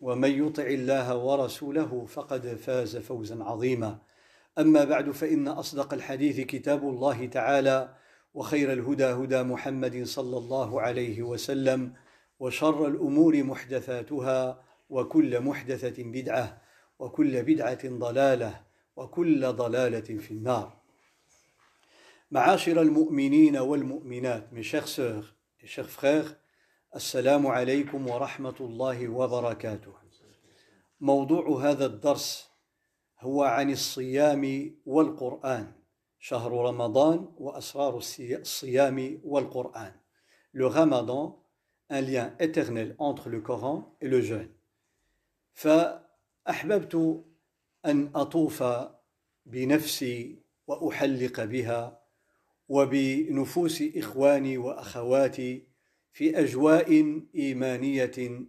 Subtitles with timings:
[0.00, 3.98] ومن يطع الله ورسوله فقد فاز فوزا عظيما.
[4.58, 7.94] أما بعد فإن أصدق الحديث كتاب الله تعالى
[8.34, 11.92] وخير الهدى هدى محمد صلى الله عليه وسلم
[12.40, 16.62] وشر الأمور محدثاتها وكل محدثة بدعة
[16.98, 18.60] وكل بدعة ضلالة
[18.96, 20.76] وكل ضلالة في النار.
[22.30, 26.36] معاشر المؤمنين والمؤمنات mes chers sœurs et frères
[26.96, 29.92] السلام عليكم ورحمة الله وبركاته.
[31.00, 32.50] موضوع هذا الدرس
[33.20, 35.72] هو عن الصيام والقرآن.
[36.18, 39.92] شهر رمضان وأسرار الصيام والقرآن.
[40.54, 41.44] Le Ramadan,
[41.90, 44.48] un lien éternel entre le Coran et le jeûne.
[45.52, 47.24] فأحببت
[47.86, 48.64] أن أطوف
[49.46, 52.00] بنفسي وأحلق بها
[52.68, 55.75] وبنفوس إخواني وأخواتي
[56.16, 58.46] في أجواء إيمانية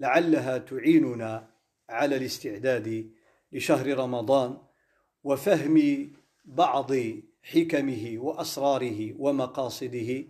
[0.00, 1.50] لعلها تعيننا
[1.88, 3.10] على الاستعداد
[3.52, 4.58] لشهر رمضان
[5.24, 6.08] وفهم
[6.44, 6.92] بعض
[7.42, 10.24] حكمه وأسراره ومقاصده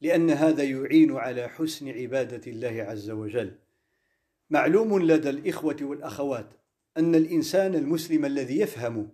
[0.00, 3.58] لأن هذا يعين على حسن عبادة الله عز وجل.
[4.50, 6.48] معلوم لدى الإخوة والأخوات
[6.96, 9.10] أن الإنسان المسلم الذي يفهم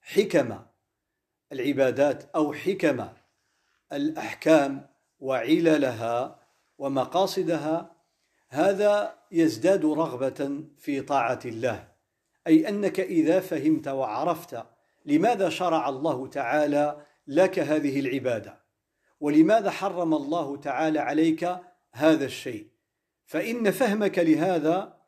[0.00, 0.58] حكم
[1.52, 3.08] العبادات أو حكم
[3.92, 4.86] الأحكام
[5.20, 6.37] وعللها
[6.78, 7.96] ومقاصدها
[8.48, 11.88] هذا يزداد رغبة في طاعة الله.
[12.46, 14.62] أي أنك إذا فهمت وعرفت
[15.06, 18.58] لماذا شرع الله تعالى لك هذه العبادة
[19.20, 21.56] ولماذا حرم الله تعالى عليك
[21.92, 22.66] هذا الشيء.
[23.26, 24.98] فإن فهمك لهذا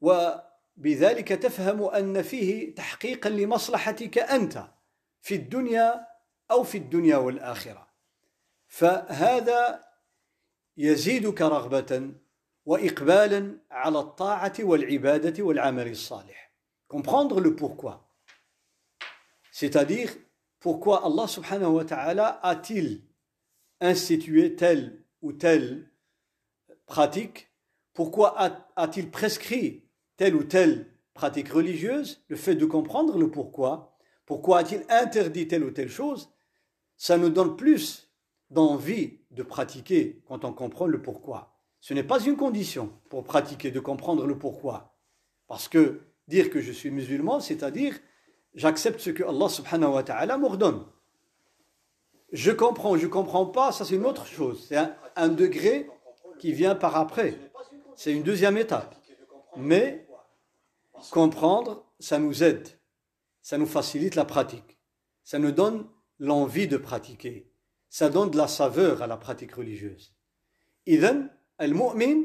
[0.00, 4.64] وبذلك تفهم أن فيه تحقيقا لمصلحتك أنت
[5.20, 6.06] في الدنيا
[6.50, 7.86] أو في الدنيا والآخرة.
[8.66, 9.85] فهذا
[10.77, 12.11] يزيدك رغبة
[12.65, 16.51] وإقبالا على الطاعة والعبادة والعمل الصالح.
[16.87, 18.11] Comprendre le pourquoi.
[19.51, 20.11] C'est-à-dire,
[20.59, 23.01] pourquoi Allah subhanahu wa ta'ala a-t-il
[23.79, 25.89] institué telle ou telle
[26.85, 27.49] pratique
[27.93, 28.37] Pourquoi
[28.75, 29.83] a-t-il prescrit
[30.17, 33.97] telle ou telle pratique religieuse Le fait de comprendre le pourquoi.
[34.25, 36.29] Pourquoi a-t-il interdit telle ou telle chose
[36.95, 38.04] Ça nous donne plus
[38.56, 41.52] d'envie de pratiquer quand on comprend le pourquoi.
[41.80, 44.96] Ce n'est pas une condition pour pratiquer de comprendre le pourquoi.
[45.46, 47.94] Parce que dire que je suis musulman, c'est-à-dire
[48.54, 50.86] j'accepte ce que Allah subhanahu wa ta'ala m'ordonne.
[52.32, 54.64] Je comprends, je ne comprends pas, ça c'est une autre chose.
[54.66, 55.88] C'est un, un, degré
[56.38, 57.38] qui vient par après.
[57.94, 58.96] C'est une deuxième étape.
[59.56, 60.08] Mais
[61.10, 62.68] comprendre, ça nous aide.
[63.42, 64.78] Ça nous facilite la pratique.
[65.24, 65.86] Ça nous donne
[66.18, 67.52] l'envie de pratiquer.
[67.98, 70.12] Ça donne de la saveur à la pratique religieuse.
[70.88, 71.30] إذا
[71.60, 72.16] المؤمن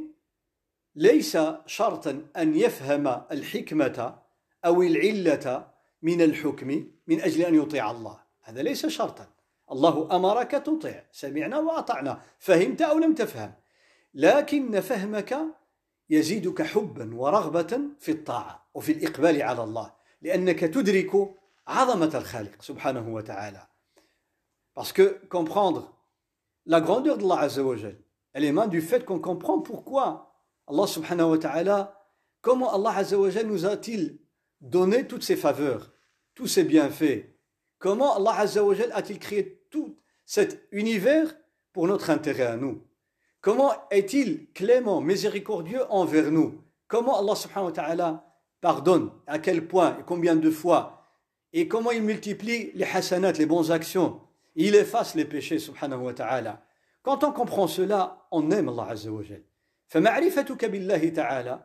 [0.96, 4.20] ليس شرطا أن يفهم الحكمة
[4.66, 5.68] أو العلة
[6.02, 6.68] من الحكم
[7.08, 9.28] من أجل أن يطيع الله هذا ليس شرطا
[9.72, 13.54] الله أمرك تطيع سمعنا وأطعنا فهمت أو لم تفهم
[14.14, 15.38] لكن فهمك
[16.10, 21.12] يزيدك حبا ورغبة في الطاعة وفي الإقبال على الله لأنك تدرك
[21.68, 23.71] عظمة الخالق سبحانه وتعالى
[24.74, 25.98] Parce que comprendre
[26.66, 27.98] la grandeur de Allah Azzawajal,
[28.34, 30.34] elle émane du fait qu'on comprend pourquoi
[30.68, 32.08] Allah subhanahu wa ta'ala,
[32.42, 33.04] comment Allah
[33.44, 34.20] nous a-t-il
[34.62, 35.92] donné toutes ses faveurs,
[36.36, 37.36] tous ses bienfaits,
[37.80, 38.46] comment Allah
[38.94, 41.36] a-t-il créé tout cet univers
[41.74, 42.88] pour notre intérêt à nous?
[43.42, 46.62] Comment est-il clément, miséricordieux envers nous?
[46.88, 48.26] Comment Allah subhanahu wa ta'ala
[48.62, 51.04] pardonne À quel point et combien de fois?
[51.52, 54.22] Et comment il multiplie les hasanat, les bonnes actions?
[54.56, 56.64] Il efface les péchés subhanahu wa ta'ala.
[57.04, 59.42] Quand on comprend cela, on aime Allah azza wa jal.
[59.92, 61.64] فمعرفتك بالله تعالى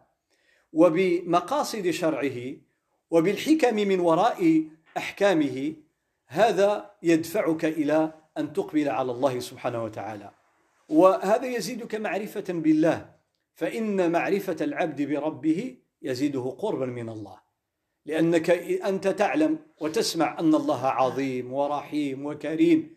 [0.73, 2.39] وبمقاصد شرعه
[3.11, 4.65] وبالحكم من وراء
[4.97, 5.75] احكامه
[6.27, 10.31] هذا يدفعك إلى ان تقبل على الله سبحانه وتعالى
[10.89, 13.11] وهذا يزيدك معرفه بالله
[13.55, 17.46] فان معرفه العبد بربه يزيده قربا من الله
[18.07, 18.51] لأنك
[18.85, 22.97] أنت تعلم وتسمع أن الله عظيم ورحيم وكريم.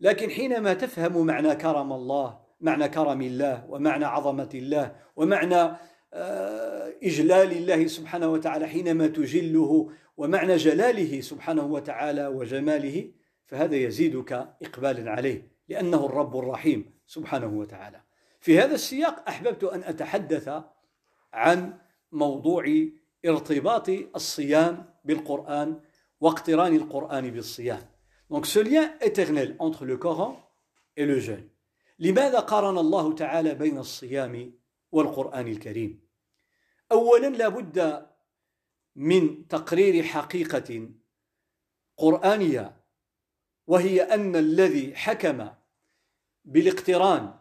[0.00, 5.76] لكن حينما تفهم معنى كرم الله معنى كرم الله ومعنى عظمة الله ومعنى
[6.14, 13.10] آه، إجلال الله سبحانه وتعالى حينما تجله ومعنى جلاله سبحانه وتعالى وجماله
[13.46, 18.00] فهذا يزيدك إقبالا عليه لأنه الرب الرحيم سبحانه وتعالى.
[18.40, 20.50] في هذا السياق أحببت أن أتحدث
[21.32, 21.78] عن
[22.12, 22.64] موضوع
[23.26, 25.80] ارتباط الصيام بالقرآن
[26.20, 27.82] واقتران القرآن بالصيام.
[28.30, 30.40] Donc ce lien éternel entre le Coran
[30.96, 31.48] et le jeûne.
[31.98, 34.52] لماذا قارن الله تعالى بين الصيام
[34.92, 36.00] والقرآن الكريم؟
[36.92, 38.06] أولا لابد
[38.96, 40.88] من تقرير حقيقة
[41.96, 42.76] قرآنية
[43.66, 45.48] وهي أن الذي حكم
[46.44, 47.34] بالاقتران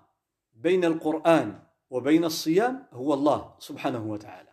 [0.54, 1.60] بين القرآن
[1.90, 4.49] وبين الصيام هو الله سبحانه وتعالى.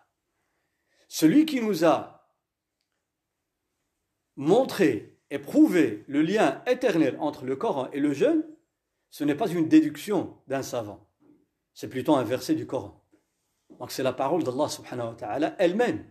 [1.07, 2.29] Celui qui nous a
[4.35, 8.43] montré et prouvé le lien éternel entre le Coran et le jeûne,
[9.09, 11.11] ce n'est pas une déduction d'un savant.
[11.73, 13.03] c'est plutôt un verset du Coran.
[13.79, 16.05] Donc c'est la parole d'Allah subhanahu wa ta'ala elle-même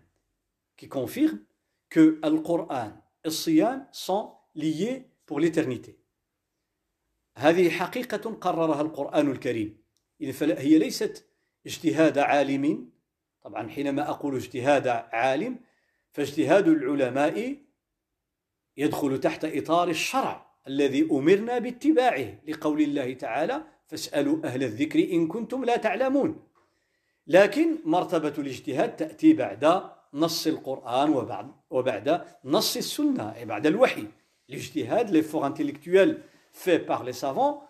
[0.76, 1.40] qui confirme
[1.88, 2.92] que Al-Qur'an
[3.24, 5.96] et le Siyam sont liés pour l'éternité.
[7.36, 9.78] هذه حقيقة قررها القرآن الكريم
[10.20, 11.26] هي ليست
[11.66, 12.90] اجتهاد عالم
[13.45, 15.59] طبعا حينما أقول اجتهاد عالم
[16.11, 17.55] فاجتهاد العلماء
[18.77, 25.65] يدخل تحت إطار الشرع الذي أمرنا باتباعه لقول الله تعالى فاسألوا أهل الذكر إن كنتم
[25.65, 26.43] لا تعلمون
[27.27, 29.81] لكن مرتبة الاجتهاد تأتي بعد
[30.13, 34.07] نص القرآن وبعد, وبعد نص السنة et بعد الوحي.
[34.49, 37.63] الاجتهاد l'effort intellectuel fait par les savants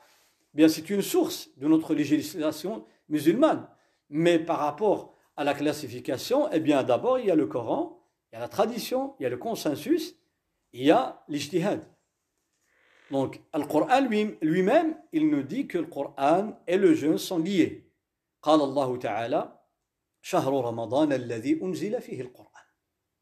[0.54, 3.68] bien c'est une source de notre législation musulmane.
[4.10, 8.35] Mais par rapport à la classification eh bien d'abord il y a le Coran il
[8.35, 10.17] y a la tradition il y a le consensus
[10.73, 11.83] il y a l'ijtihad
[13.11, 14.07] Donc, le Coran
[14.41, 17.87] lui-même, il nous dit que le Coran et le jeûne sont liés.
[18.43, 19.59] قال الله تعالى
[20.23, 22.67] شهر رمضان الذي أنزل فيه القرآن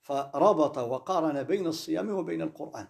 [0.01, 2.87] فربط وقارن بين الصيام وبين القرآن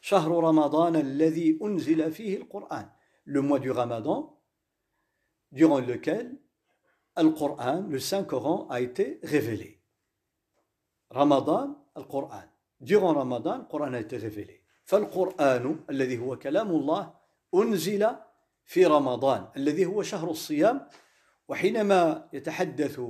[0.00, 2.88] شهر رمضان الذي أنزل فيه القرآن
[3.24, 4.38] le mois du Ramadan
[5.52, 6.38] durant lequel
[7.16, 9.80] le Coran, le Saint-Coran a été révélé.
[11.10, 12.42] Ramadan, le Coran.
[12.80, 14.62] Durant Ramadan, le Coran a été révélé.
[14.84, 17.14] فالقرآن الذي هو كلام الله
[17.54, 18.06] أنزل
[18.64, 20.86] في رمضان الذي هو شهر الصيام
[21.48, 23.00] وحينما يتحدث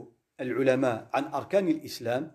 [0.40, 2.32] العلماء عن أركان الإسلام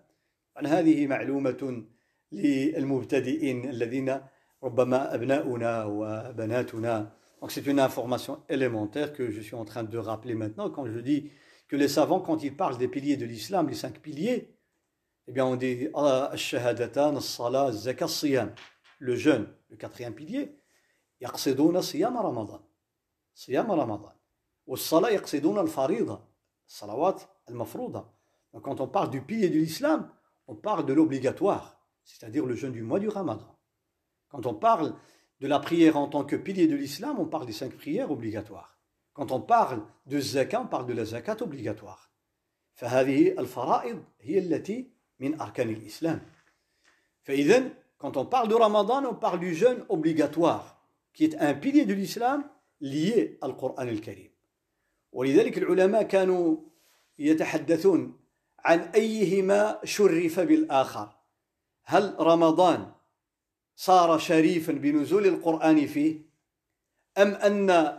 [0.56, 1.84] عن هذه معلومة
[2.32, 4.20] للمبتدئين الذين
[4.62, 7.10] ربما أبناؤنا وبناتنا
[7.40, 10.98] Donc c'est une information élémentaire que je suis en train de rappeler maintenant quand je
[10.98, 11.30] dis
[11.73, 14.55] que les savants, quand ils parlent des piliers de l'islam, les cinq piliers,
[15.25, 17.71] eh bien, on dit ah, al-shahadatan, al-salah,
[18.07, 18.53] siyam
[18.99, 20.55] le jeûne, le quatrième pilier,
[21.19, 22.61] yaqsiduna siyam ramadan.
[23.33, 24.13] Siyam ramadan.
[24.67, 26.21] Ou salat yaqsiduna al-farida,
[26.67, 28.05] salawat al-mafruda.
[28.53, 30.11] Donc, quand on parle du pilier de l'islam,
[30.45, 33.57] on parle de l'obligatoire, c'est-à-dire le jeûne du mois du ramadan.
[34.27, 34.93] Quand on parle
[35.39, 38.72] de la prière en tant que pilier de l'islam, on parle des cinq prières obligatoires.
[39.12, 42.08] Quand on parle de zakat, on parle de la zakat obligatoire.
[42.74, 46.20] فهذه الفرائض هي التي من أركان الإسلام.
[47.22, 50.80] فإذا Quand on parle de Ramadan, on parle du jeûne obligatoire,
[51.12, 52.44] qui est un pilier de l'islam
[52.80, 54.30] lié au Coran al-Karim.
[55.12, 56.56] ولذلك العلماء كانوا
[57.18, 58.20] يتحدثون
[58.58, 61.16] عن أيهما شرف بالآخر
[61.84, 62.92] هل رمضان
[63.76, 66.22] صار شريفا بنزول القرآن فيه
[67.18, 67.98] أم أن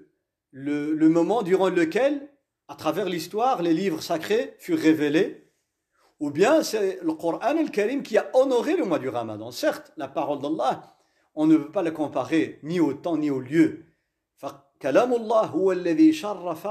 [0.50, 2.30] le, le moment durant lequel,
[2.68, 5.46] à travers l'histoire, les livres sacrés furent révélés
[6.18, 9.50] ou bien c'est le Coran al-Karim qui a honoré le mois du Ramadan.
[9.50, 10.96] Certes, la parole d'Allah,
[11.34, 13.82] on ne peut pas la comparer ni au temps ni au lieu.
[14.36, 16.68] فكلام الله هو الذي شرف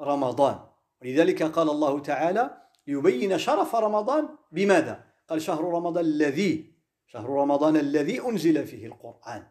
[0.00, 0.58] رمضان
[1.02, 6.74] ولذلك قال الله تعالى ليبين شرف رمضان بماذا؟ قال شهر رمضان الذي
[7.06, 9.46] شهر رمضان الذي أنزل فيه القرآن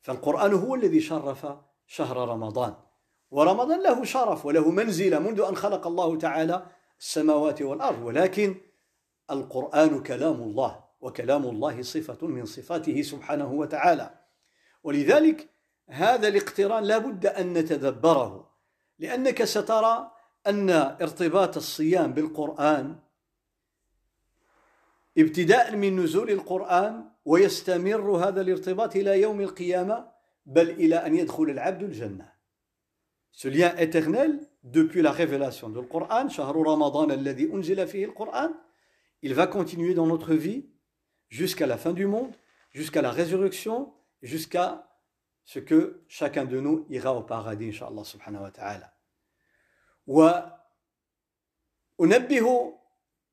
[0.00, 1.46] فالقرآن هو الذي شرف
[1.86, 2.74] شهر رمضان
[3.31, 6.65] ورمضان له شرف وله منزلة منذ أن خلق الله تعالى
[6.99, 8.55] السماوات والأرض ولكن
[9.31, 14.19] القرآن كلام الله وكلام الله صفة من صفاته سبحانه وتعالى.
[14.83, 15.49] ولذلك
[15.89, 18.49] هذا الاقتران لا بد أن نتدبره
[18.99, 20.11] لأنك سترى
[20.47, 22.95] أن ارتباط الصيام بالقرآن
[25.17, 30.07] ابتداء من نزول القرآن ويستمر هذا الارتباط إلى يوم القيامة
[30.45, 32.34] بل إلى أن يدخل العبد الجنة.
[33.34, 38.54] Ce lien éternel, depuis la révélation du Coran, شهر رمضان الذي أنزل فيه القرآن,
[39.22, 40.66] il va continuer dans notre vie
[41.28, 42.32] jusqu'à la fin du monde,
[42.72, 43.92] jusqu'à la résurrection,
[44.22, 44.86] jusqu'à
[45.44, 48.92] ce que chacun de nous ira au paradis, Inch'Allah subhanahu wa ta'ala.
[52.00, 52.74] وأنبه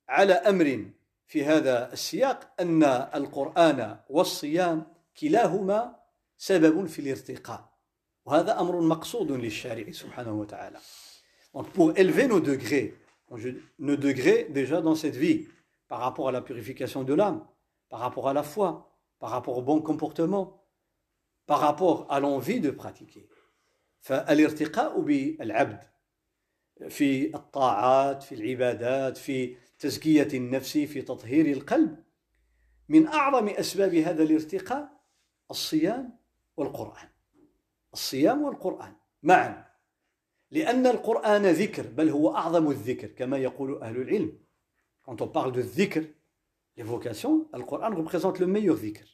[0.10, 0.92] على أمر
[1.28, 4.86] في هذا السياق أن القرآن والصيام
[5.20, 5.96] كلاهما
[6.38, 7.71] سبب في الارتقاء
[11.54, 12.94] Donc pour élever nos degrés,
[13.80, 15.48] nos degrés déjà dans cette vie,
[15.88, 17.46] par rapport à la purification de l'âme,
[17.90, 20.64] par rapport à la foi, par rapport au bon comportement,
[21.46, 23.30] par rapport à l'envie de pratiquer.
[24.02, 25.84] فالارتقاء بالعبد
[26.90, 32.04] في الطاعات في العبادات في تزكية النفس في تطهير القلب
[32.90, 34.90] من أعظم أسباب هذا الارتقاء
[35.52, 36.20] الصيام
[36.58, 37.10] والقرآن
[37.93, 38.97] الصيام والقرآن.
[39.23, 39.65] معا.
[40.51, 44.39] لأن القرآن ذكر بل هو أعظم الذكر كما يقول أهل العلم.
[45.03, 46.01] Quand on parle de dhikr,
[46.77, 49.05] l'évocation, Coran représente le meilleur dhikr.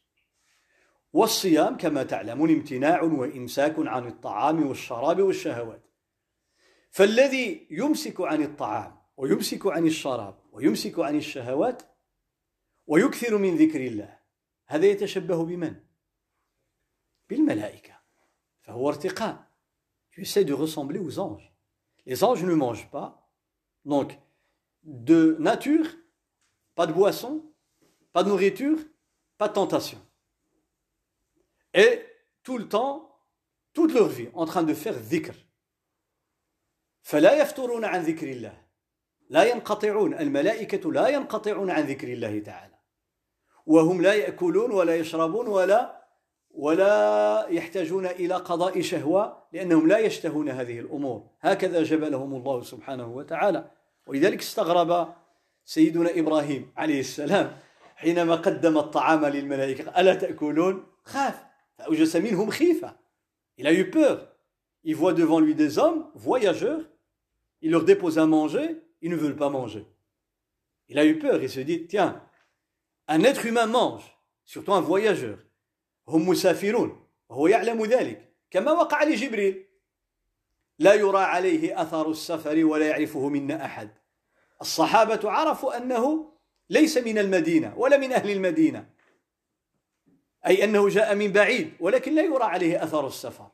[1.12, 5.82] والصيام كما تعلمون امتناع وإمساك عن الطعام والشراب والشهوات.
[6.90, 11.82] فالذي يمسك عن الطعام ويمسك عن الشراب ويمسك عن الشهوات
[12.86, 14.18] ويكثر من ذكر الله
[14.66, 15.74] هذا يتشبه بمن؟
[17.32, 17.97] ارتقاء
[20.11, 21.53] tu essaies de ressembler aux anges
[22.05, 23.29] les anges ne mangent pas
[23.85, 24.17] donc
[24.83, 25.87] de nature
[26.75, 27.43] pas de boisson
[28.11, 28.79] pas de nourriture
[29.37, 29.99] pas de tentation
[31.73, 32.05] et
[32.43, 33.09] tout le temps
[33.73, 35.33] toute leur vie en train de faire dhikr
[37.03, 38.63] فلا يفترون عن ذكر الله
[39.29, 42.79] لا ينقطعون الملائكة لا ينقطعون عن ذكر الله تعالى
[43.65, 45.96] وهم لا يأكلون ولا يشربون ولا
[46.58, 53.70] ولا يحتاجون إلى قضاء شهوة لأنهم لا يشتهون هذه الأمور هكذا جبلهم الله سبحانه وتعالى
[54.06, 55.14] ولذلك استغرب
[55.64, 57.56] سيدنا إبراهيم عليه السلام
[57.96, 61.44] حينما قدم الطعام للملائكة ألا تأكلون خاف
[61.78, 62.96] فأوجس منهم خيفة
[63.60, 64.28] Il a eu peur.
[64.84, 66.80] Il voit devant lui des hommes, voyageurs.
[67.60, 68.80] Il leur dépose à manger.
[69.02, 69.84] Ils ne veulent pas manger.
[70.88, 71.42] Il a eu peur.
[71.42, 72.22] Il se dit, tiens,
[73.08, 75.38] un être humain mange, surtout un voyageur.
[76.08, 78.32] هم مسافرون وهو يعلم ذلك.
[78.50, 79.64] كما وقع لجبريل.
[80.78, 83.90] لا يرى عليه أثر السفر ولا يعرفه منا أحد.
[84.60, 86.32] الصحابة عرفوا أنه
[86.70, 88.90] ليس من المدينة ولا من أهل المدينة.
[90.46, 93.50] أي أنه جاء من بعيد ولكن لا يرى عليه أثر السفر.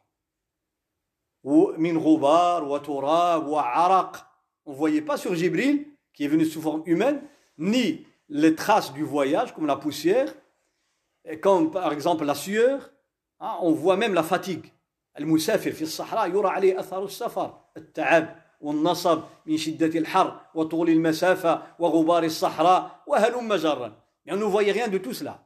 [1.78, 4.30] من غبار وتراب وعرق.
[4.66, 7.20] On ne voyait pas sur Jibril qui est venu sous forme humaine
[7.58, 10.32] ni les traces du voyage comme la poussière
[11.40, 12.90] comme par exemple la sueur
[13.40, 14.70] hein, on voit même la fatigue.
[15.18, 22.24] المسافر في الصحراء يرى عليه أثر السفر التعب والنصب من شدة الحر وطول المسافة وغبار
[22.24, 23.92] الصحراء وهلم جرا
[24.26, 25.44] Mais on ne voyait rien de tout cela.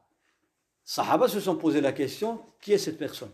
[0.85, 3.31] Sahaba se sont posé la question qui est cette personne?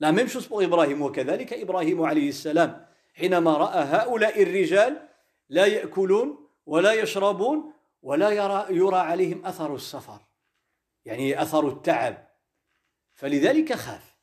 [0.00, 1.02] La même chose pour Ibrahim.
[1.02, 4.96] وكذلك إبراهيم عليه السلام حينما رأى هؤلاء الرجال
[5.48, 7.72] لا يأكلون ولا يشربون
[8.02, 10.18] ولا يرى, يرى عليهم أثر السفر.
[11.10, 12.30] يعني أثر التعب.
[13.14, 14.16] فلذلك خاف.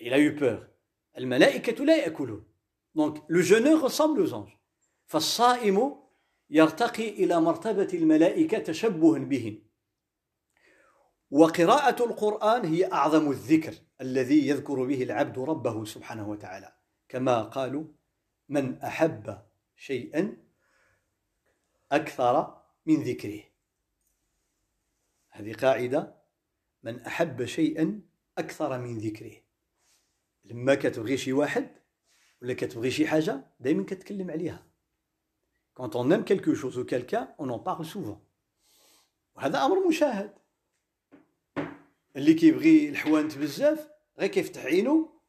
[0.00, 0.68] Il a eu peur.
[1.18, 2.44] الملائكة لا يأكلون.
[2.94, 4.58] Donc le jeûneur ressemble aux anges.
[5.06, 5.96] فالصائم
[6.50, 9.62] يرتقي إلى مرتبة الملائكة تشبها بهم
[11.30, 16.72] وقراءة القرآن هي أعظم الذكر الذي يذكر به العبد ربه سبحانه وتعالى.
[17.08, 17.84] كما قالوا
[18.48, 19.42] من أحب
[19.76, 20.36] شيئا
[21.92, 23.55] أكثر من ذكره.
[25.36, 26.14] هذه قاعدة
[26.82, 28.00] من أحب شيئا
[28.38, 29.32] أكثر من ذكره.
[30.44, 31.68] لما كتبغي شي واحد
[32.42, 34.66] ولا كتبغي شي حاجة دائما كتكلم عليها.
[35.74, 38.22] Quand on aime quelque chose ou quelqu'un, on en parle souvent.
[39.34, 40.34] وهذا أمر مشاهد.
[42.16, 43.88] اللي كيبغي الحوانت بزاف
[44.18, 45.20] غير كيفتح عينو.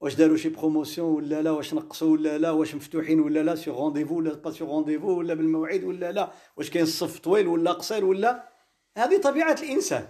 [0.00, 3.78] واش داروا شي promotion ولا لا؟ واش نقصوا ولا لا؟ واش مفتوحين ولا لا؟ sur
[3.78, 8.04] rendez-vous ولا pas sur rendez-vous ولا بالموعد ولا لا؟ واش كاين الصف طويل ولا قصير
[8.04, 8.49] ولا؟
[8.96, 10.08] هذه طبيعة الإنسان.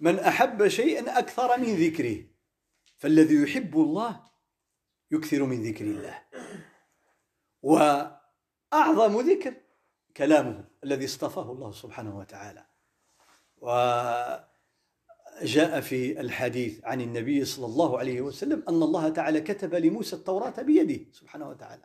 [0.00, 2.24] من أحب شيئا أكثر من ذكره
[2.98, 4.24] فالذي يحب الله
[5.10, 6.22] يكثر من ذكر الله.
[7.62, 9.54] وأعظم ذكر
[10.16, 12.66] كلامه الذي اصطفاه الله سبحانه وتعالى.
[13.56, 14.50] وجاء
[15.80, 21.12] في الحديث عن النبي صلى الله عليه وسلم أن الله تعالى كتب لموسى التوراة بيده
[21.12, 21.84] سبحانه وتعالى.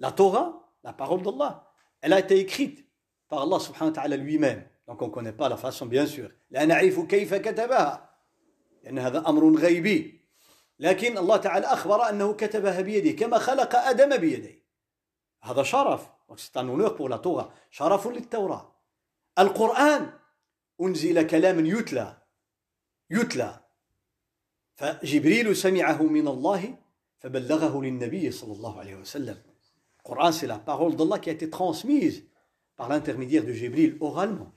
[0.00, 2.84] La Torah, la parole d'Allah, elle a été écrite
[3.28, 4.68] par Allah subhanahu wa ta'ala lui-même.
[4.86, 6.06] Donc on ne connaît pas la façon, bien.
[6.50, 8.10] لا نعرف كيف كتبها
[8.82, 10.24] لأن هذا أمر غيبي
[10.78, 14.64] لكن الله تعالى أخبر أنه كتبها بيده كما خلق آدم بيديه
[15.42, 17.52] هذا شرف c'est un honneur pour la Torah.
[17.70, 18.72] شرف للتوراة
[19.38, 20.12] القرآن
[20.80, 22.16] أنزل كلام يتلى
[23.10, 23.60] يتلى
[24.74, 26.76] فجبريل سمعه من الله
[27.18, 29.42] فبلغه للنبي صلى الله عليه وسلم
[29.98, 32.24] القرآن c'est la parole d'Allah qui a été transmise
[32.76, 34.52] par l'intermédiaire de Jibril oralement.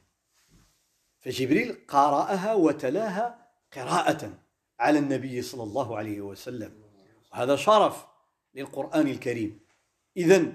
[1.20, 4.40] فجبريل قرأها وتلاها قراءة
[4.80, 6.84] على النبي صلى الله عليه وسلم.
[7.32, 8.06] وهذا شرف
[8.54, 9.60] للقرآن الكريم.
[10.18, 10.54] إذا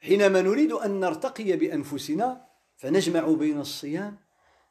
[0.00, 2.46] حينما نريد أن نرتقي بأنفسنا
[2.76, 4.18] فنجمع بين الصيام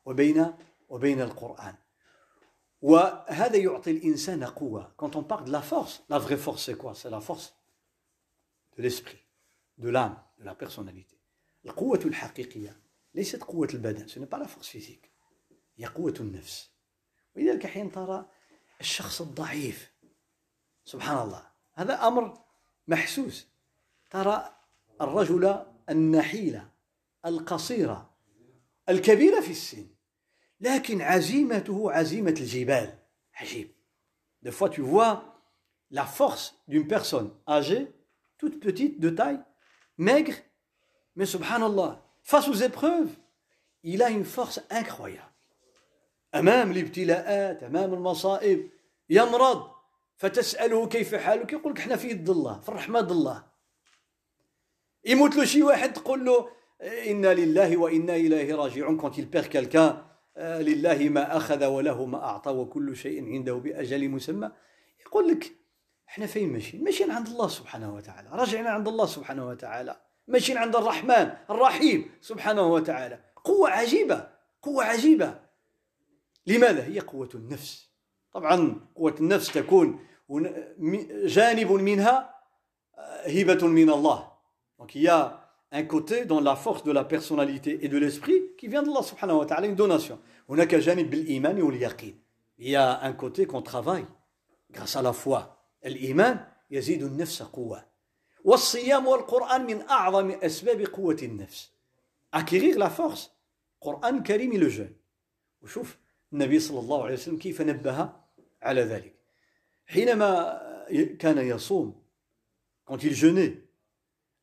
[0.06, 0.54] وبين
[0.90, 1.76] وبين القرآن.
[2.82, 4.92] وهذا يعطي الإنسان قوة.
[4.98, 6.04] Quand on parle de la force.
[6.10, 6.94] La vraie force c'est quoi?
[6.96, 7.56] C'est la force
[8.78, 9.20] de l'esprit
[9.78, 11.18] de l'âme de la personnalité.
[11.66, 12.82] القوة الحقيقية
[13.16, 15.13] ليست قوة البدن ce n'est pas la force physique.
[15.78, 16.70] هي قوة النفس
[17.36, 18.26] ولذلك حين ترى
[18.82, 19.94] الشخص الضعيف
[20.86, 22.44] سبحان الله هذا أمر
[22.88, 23.48] محسوس
[24.10, 24.56] ترى
[25.02, 26.62] الرجل النحيل
[27.26, 27.98] القصير
[28.90, 29.88] الكبير في السن
[30.60, 32.98] لكن عزيمته عزيمة الجبال
[33.34, 33.74] عجيب
[34.44, 35.40] Des fois, tu vois
[35.90, 37.88] la force d'une personne âgée,
[38.38, 39.40] toute petite, de taille,
[39.98, 40.34] maigre,
[41.16, 43.10] mais subhanallah, face aux épreuves,
[43.84, 45.33] il a une force incroyable.
[46.36, 48.70] أمام الابتلاءات أمام المصائب.
[49.10, 49.68] يمرض
[50.18, 53.44] فتسأله كيف حالك؟ يقول لك إحنا في يد الله في الرحمة الله.
[55.06, 56.50] يموت له شي واحد تقول له
[57.08, 59.00] إنا لله وإنا إليه راجعون.
[59.02, 59.94] Quand il perd quelqu'un
[60.38, 64.52] لله ما أخذ وله ما أعطى وكل شيء عنده بأجل مسمى.
[65.06, 65.52] يقول لك
[66.10, 68.30] إحنا فين ماشيين؟ ماشيين عند الله سبحانه وتعالى.
[68.30, 70.02] راجعين عند الله سبحانه وتعالى.
[70.28, 73.20] ماشيين عند الرحمن الرحيم سبحانه وتعالى.
[73.44, 74.28] قوة عجيبة
[74.62, 75.43] قوة عجيبة.
[76.47, 77.91] لماذا هي قوة النفس
[78.33, 80.01] طبعا قوة النفس تكون
[81.25, 82.35] جانب منها
[83.27, 84.39] هبة من الله
[84.79, 88.55] Donc il y a un côté dans la force de la personnalité et de l'esprit
[88.57, 90.19] qui vient d'Allah subhanahu wa ta'ala, une donation.
[90.49, 92.19] هناك جانب بالإيمان واليقين.
[92.59, 94.07] Il y a un côté qu'on travaille
[94.71, 95.57] grâce à la foi.
[95.85, 97.85] الإيمان يزيد النفس قوة.
[98.45, 101.73] والصيام والقرآن من أعظم أسباب قوة النفس.
[102.33, 103.31] Acquérir la force.
[103.83, 104.95] القرآن الكريم le jeûne.
[105.63, 105.99] وشوف
[106.34, 108.10] النبي صلى الله عليه وسلم كيف نبه
[108.62, 109.14] على ذلك.
[109.86, 110.62] حينما
[111.20, 112.04] كان يصوم
[112.86, 113.14] quand il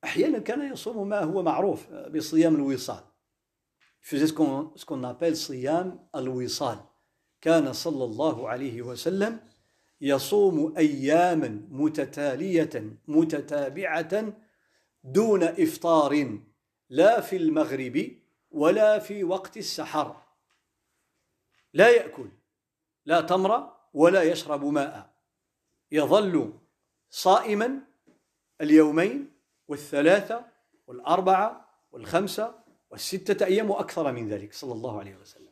[0.05, 3.05] أحيانا كان يصوم ما هو معروف بصيام الوصال.
[4.01, 6.79] Faisait ce qu'on, ce qu'on appelle صيام الوصال.
[7.41, 9.41] كان صلى الله عليه وسلم
[10.01, 14.35] يصوم أياما متتالية متتابعة
[15.05, 16.39] دون إفطار
[16.91, 18.11] لا في المغرب
[18.51, 20.17] ولا في وقت السحر.
[21.74, 22.30] لا يأكل
[23.06, 25.14] لا تمر ولا يشرب ماء
[25.92, 26.54] يظل
[27.10, 27.80] صائما
[28.62, 29.32] اليومين
[29.68, 30.46] والثلاثة
[30.88, 32.56] والأربعة والخمسة
[32.90, 35.46] والستة أيام وأكثر من ذلك صلى الله عليه وسلم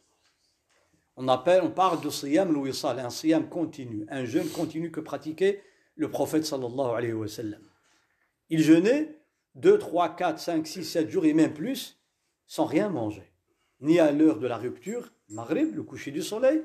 [1.16, 5.62] On, appelle, on parle de siyam al-wisal, un siyam continu, un jeûne continu que pratiquait
[5.96, 7.62] le prophète sallallahu alayhi wa sallam.
[8.50, 9.20] Il jeûnait
[9.54, 12.00] 2, 3, 4, 5, 6, 7 jours et même plus
[12.48, 13.32] sans rien manger.
[13.80, 16.64] Ni à l'heure de la rupture, Maghrib, le coucher du soleil,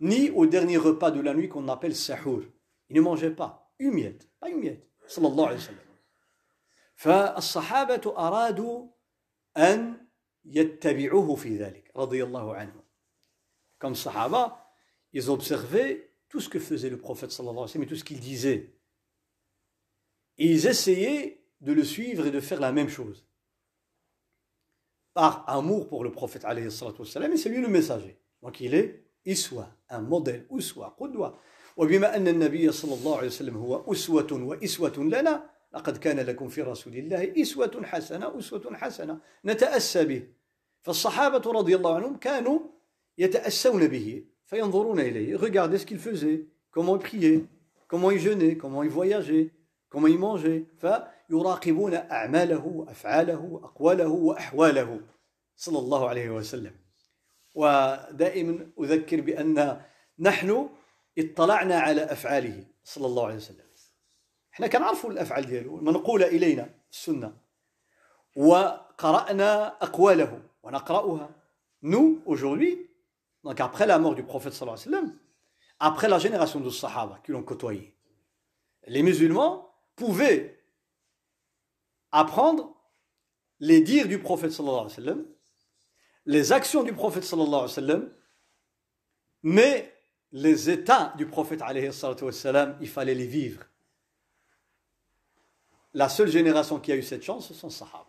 [0.00, 2.42] ni au dernier repas de la nuit qu'on appelle sahur.
[2.88, 5.84] Il ne mangeait pas une miette, pas une miette, sallallahu alayhi wa sallam.
[7.00, 8.86] فالصحابة أرادوا
[9.56, 10.06] أن
[10.44, 12.82] يتبعوه في ذلك رضي الله عنهم
[13.80, 14.70] comme Sahaba,
[15.14, 18.04] ils observaient tout ce que faisait le prophète sallallahu alayhi wa sallam et tout ce
[18.04, 18.76] qu'il disait.
[20.36, 23.26] Et ils essayaient de le suivre et de faire la même chose.
[25.15, 28.19] Par amour pour le prophète alayhi wa sallam, et c'est lui le messager.
[28.43, 31.39] Donc il est iswa, un modèle, uswa, qudwa.
[31.77, 36.61] وبما أن النبي صلى الله عليه وسلم هو أسوة وإسوة لنا لقد كان لكم في
[36.61, 40.23] رسول الله إسوة حسنة أسوة حسنة نتأسى به
[40.81, 42.59] فالصحابة رضي الله عنهم كانوا
[43.17, 47.45] يتأسون به فينظرون إليه regardez ce qu'il faisait comment il priait
[47.87, 49.51] comment il jeûnait comment il voyageait
[49.89, 50.65] comment il mangeait
[51.27, 55.01] فيراقبون أعماله وأفعاله وأقواله وأحواله.
[55.55, 56.75] صلى الله عليه وسلم.
[57.53, 59.81] ودائما أذكر بأن
[60.19, 60.69] نحن
[61.17, 62.63] اطلعنا على أفعاله.
[62.83, 63.65] صلى الله عليه وسلم.
[64.53, 67.37] إحنا كنعرفوا الأفعال ديالو منقولة إلينا السنة.
[68.35, 71.29] وقرأنا أقواله ونقرأها.
[71.81, 72.89] Nous aujourd'hui
[73.43, 75.17] donc après la mort du prophète sallallahu alayhi wa sallam
[75.79, 77.93] après la génération de Sahaba qui l'ont côtoyé.
[78.87, 80.54] Les musulmans pouvaient
[82.14, 82.74] apprendre
[83.60, 85.24] les dires du prophète sallallahu alayhi wa sallam
[86.26, 88.10] les actions du prophète sallallahu alayhi wa sallam,
[89.42, 89.92] mais
[90.32, 93.64] les états du prophète alayhi wa sallam, il fallait les vivre.
[95.94, 98.06] La seule génération qui a eu cette chance, ce sont les sahaba.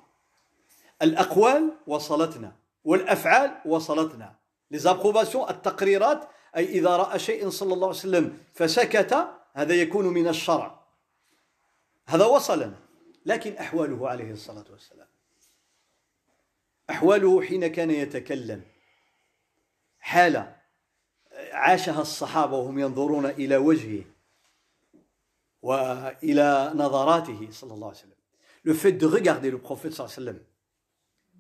[1.02, 4.36] الأقوال وصلتنا والأفعال وصلتنا
[4.72, 10.28] les approbations التقريرات أي إذا رأى شيء صلى الله عليه وسلم فسكت هذا يكون من
[10.28, 10.80] الشرع
[12.08, 12.80] هذا وصلنا
[13.27, 15.09] لكن أحواله عليه الصلاة والسلام.
[16.91, 18.63] أحواله حين كان يتكلم
[19.99, 20.57] حالة
[21.53, 24.05] عاشها الصحابة وهم ينظرون إلى وجهه
[25.63, 28.17] وإلى نظراته صلى الله عليه وسلم.
[28.63, 30.45] Le fait de regarder le prophète صلى الله عليه وسلم.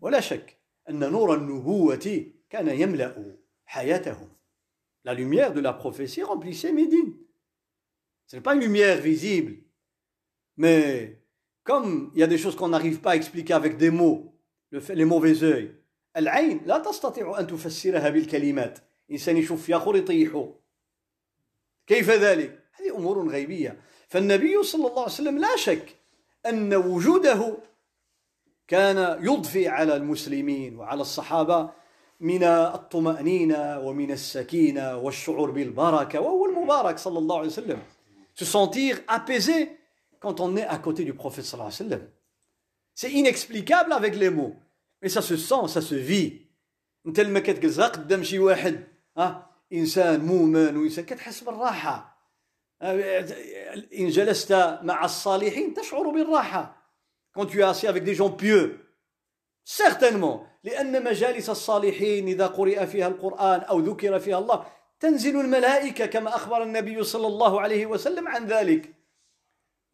[0.00, 0.56] ولا شك
[0.88, 4.28] أن نور النبوة كان يملأ حياتهم
[5.04, 7.14] la lumière de la prophétie remplissait Médine.
[8.26, 9.62] Ce n'est pas une lumière visible
[10.56, 11.20] mais
[11.66, 14.32] comme il y a des choses qu'on n'arrive pas à expliquer avec des mots
[14.72, 15.74] les mauvais œil
[16.16, 18.78] العين لا تستطيع أن تفسرها بالكلمات
[19.10, 20.48] إنسان يشوف في آخر يطيحه
[21.86, 25.96] كيف ذلك؟ هذه أمور غيبية فالنبي صلى الله عليه وسلم لا شك
[26.46, 27.56] أن وجوده
[28.68, 31.70] كان يضفي على المسلمين وعلى الصحابة
[32.20, 37.78] من الطمأنينة ومن السكينة والشعور بالبركة وهو المبارك صلى الله عليه وسلم
[38.34, 39.75] se sentir apaisé
[40.20, 42.08] quand on est à côté du prophète صلى الله عليه وسلم
[42.94, 44.56] C'est inexplicable avec les mots.
[45.02, 46.46] Mais ça se sent, ça se vit.
[47.06, 48.84] انت لما كتجلس قدام شي واحد
[49.16, 52.16] ها انسان مؤمن وانسان كتحس بالراحه
[53.98, 54.52] ان جلست
[54.82, 56.76] مع الصالحين تشعر بالراحه
[57.36, 58.80] quand tu es assis avec des gens pieux.
[59.64, 60.46] Certainement.
[60.64, 64.66] لأن مجالس الصالحين اذا قرئ فيها القران أو ذكر فيها الله
[65.00, 68.95] تنزل الملائكه كما اخبر النبي صلى الله عليه وسلم عن ذلك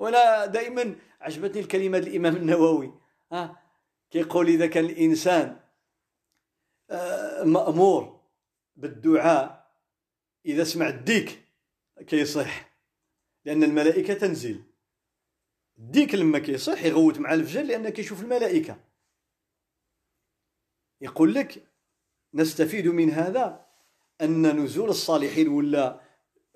[0.03, 2.95] وأنا دائما عجبتني الكلمة الإمام النووي.
[3.33, 3.63] ها
[4.11, 5.61] كيقول إذا كان الإنسان
[7.45, 8.21] مأمور
[8.77, 9.73] بالدعاء
[10.47, 11.43] إذا سمع الديك
[12.07, 12.73] كيصح
[13.45, 14.63] لأن الملائكة تنزل.
[15.79, 18.81] الديك لما كيصح يغوت مع الفجر لأن كيشوف الملائكة.
[21.01, 21.63] يقول لك
[22.35, 23.67] نستفيد من هذا
[24.21, 26.01] أن نزول الصالحين ولا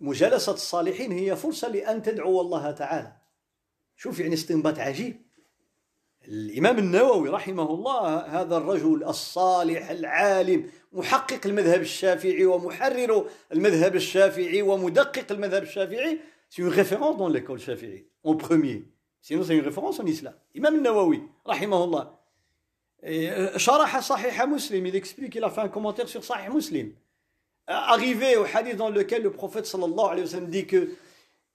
[0.00, 3.25] مجالسة الصالحين هي فرصة لأن تدعو الله تعالى.
[3.96, 5.22] شوف يعني استنباط عجيب.
[6.28, 15.32] الإمام النووي رحمه الله هذا الرجل الصالح العالم محقق المذهب الشافعي ومحرر المذهب الشافعي ومدقق
[15.32, 16.18] المذهب الشافعي.
[16.50, 18.86] c'est une référence dans l'école الشافعي en premier
[19.22, 22.16] sinon c'est une référence en islam الإمام النووي رحمه الله
[23.56, 24.86] شرح صحيح مسلم.
[24.86, 26.94] Il explique il a fait un commentaire صحيح مسلم
[27.68, 30.88] euh, arrivé au hadith dans lequel le صلى الله عليه وسلم dit que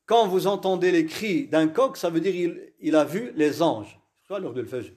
[0.06, 3.62] quand vous entendez les cris d'un coq ça veut dire il, il a vu les
[3.62, 3.98] anges
[4.30, 4.96] l'heure de le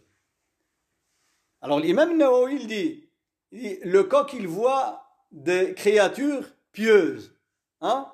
[1.61, 3.09] Alors l'imam Nawawi il dit,
[3.51, 7.35] il dit, le coq il voit des créatures pieuses.
[7.81, 8.11] Hein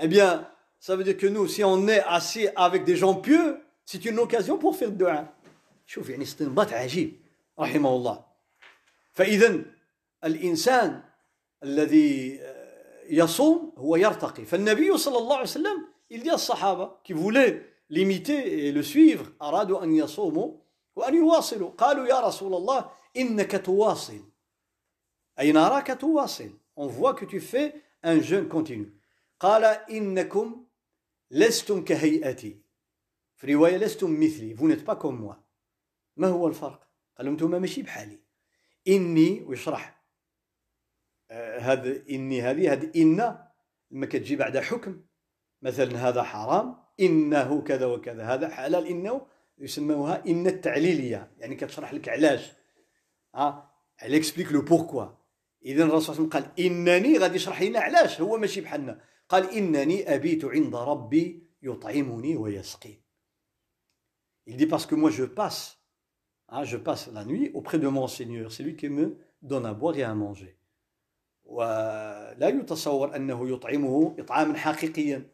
[0.00, 3.58] Eh bien, ça veut dire que nous, si on est assis avec des gens pieux,
[3.84, 5.34] c'est une occasion pour faire le dua.
[5.88, 7.20] شوف يعني استنباط عجيب
[7.58, 8.24] رحمه الله
[9.12, 9.64] فإذا
[10.24, 11.02] الإنسان
[11.62, 12.40] الذي
[13.08, 18.67] يصوم هو يرتقي فالنبي صلى الله عليه وسلم il dit à الصحابة qui voulaient l'imiter
[18.67, 20.57] et le suivre أرادوا أن يصوموا
[20.95, 24.21] وأن يواصلوا قالوا يا رسول الله إنك تواصل
[25.39, 27.73] أي نراك تواصل on voit que tu fais
[28.03, 28.93] un jeûne continu.
[29.39, 30.65] قال إنكم
[31.31, 32.61] لستم كهيئتي
[33.35, 35.43] في رواية لستم مثلي vous n'êtes pas comme moi.
[36.17, 38.19] ما هو الفرق قال لهم أنتم ماشي بحالي
[38.87, 40.03] إني ويشرح
[41.59, 43.37] هذا إني هذه هذه إن
[43.91, 45.01] لما كتجي بعد حكم
[45.63, 48.23] مثلا هذا حرام إنه كذا وكذا.
[48.23, 49.25] هذا حلال إنه
[49.57, 51.31] يسموها إن التعليلية.
[51.37, 52.51] يعني كتشرح لك علاش.
[53.35, 53.71] ها
[54.01, 55.05] elle explique لو بوركوا
[55.65, 58.21] اذا الرسول صلى الله عليه وسلم قال إنني غادي يشرح لنا علاش.
[58.21, 59.01] هو ماشي بحالنا.
[59.29, 63.03] قال إنني أبيت عند ربي يطعمني ويسقين
[64.45, 65.79] il dit parce que moi je passe.
[66.49, 68.51] Hein, je passe la nuit auprès de mon Seigneur.
[68.51, 70.57] C'est lui qui me donne à boire et à manger.
[71.45, 75.29] ولا يتصور انه يطعمه اطعاما حقيقيا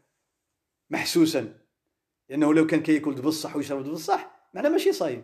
[0.89, 1.54] محسوسا
[2.30, 5.23] لأنه لو كان كيأكل بصح ويشرب بصح معناه ماشي صايم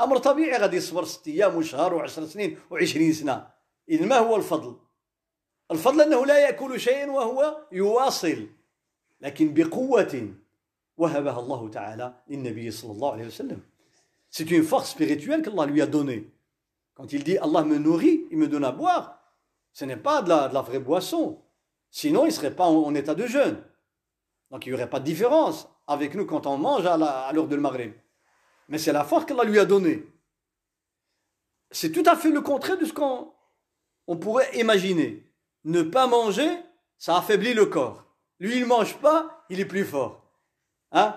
[0.00, 3.50] أمر طبيعي غادي يصبر ست أيام وشهر وعشر سنين وعشرين سنة
[3.88, 4.76] إذن ما هو الفضل
[5.70, 8.46] الفضل أنه لا يأكل شيئا وهو يواصل
[9.20, 10.34] لكن بقوة
[10.96, 13.60] وهبها الله تعالى للنبي صلى الله عليه وسلم
[14.32, 16.30] C'est une force spirituelle qu'Allah lui a donnée.
[16.94, 19.20] Quand il dit Allah me nourrit, il me donne à boire,
[19.72, 21.40] ce n'est pas de la, de la vraie boisson.
[21.90, 23.60] Sinon, il serait pas en, état de jeûne.
[24.51, 27.55] Donc, il n'y aurait pas de différence avec nous quand on mange à l'heure de
[27.55, 27.93] Maghreb.
[28.69, 30.05] Mais c'est la force qu'Allah lui a donnée.
[31.71, 33.31] C'est tout à fait le contraire de ce qu'on
[34.07, 35.23] on pourrait imaginer.
[35.63, 36.49] Ne pas manger,
[36.97, 38.03] ça affaiblit le corps.
[38.39, 40.21] Lui, il ne mange pas, il est plus fort.
[40.91, 41.15] Hein?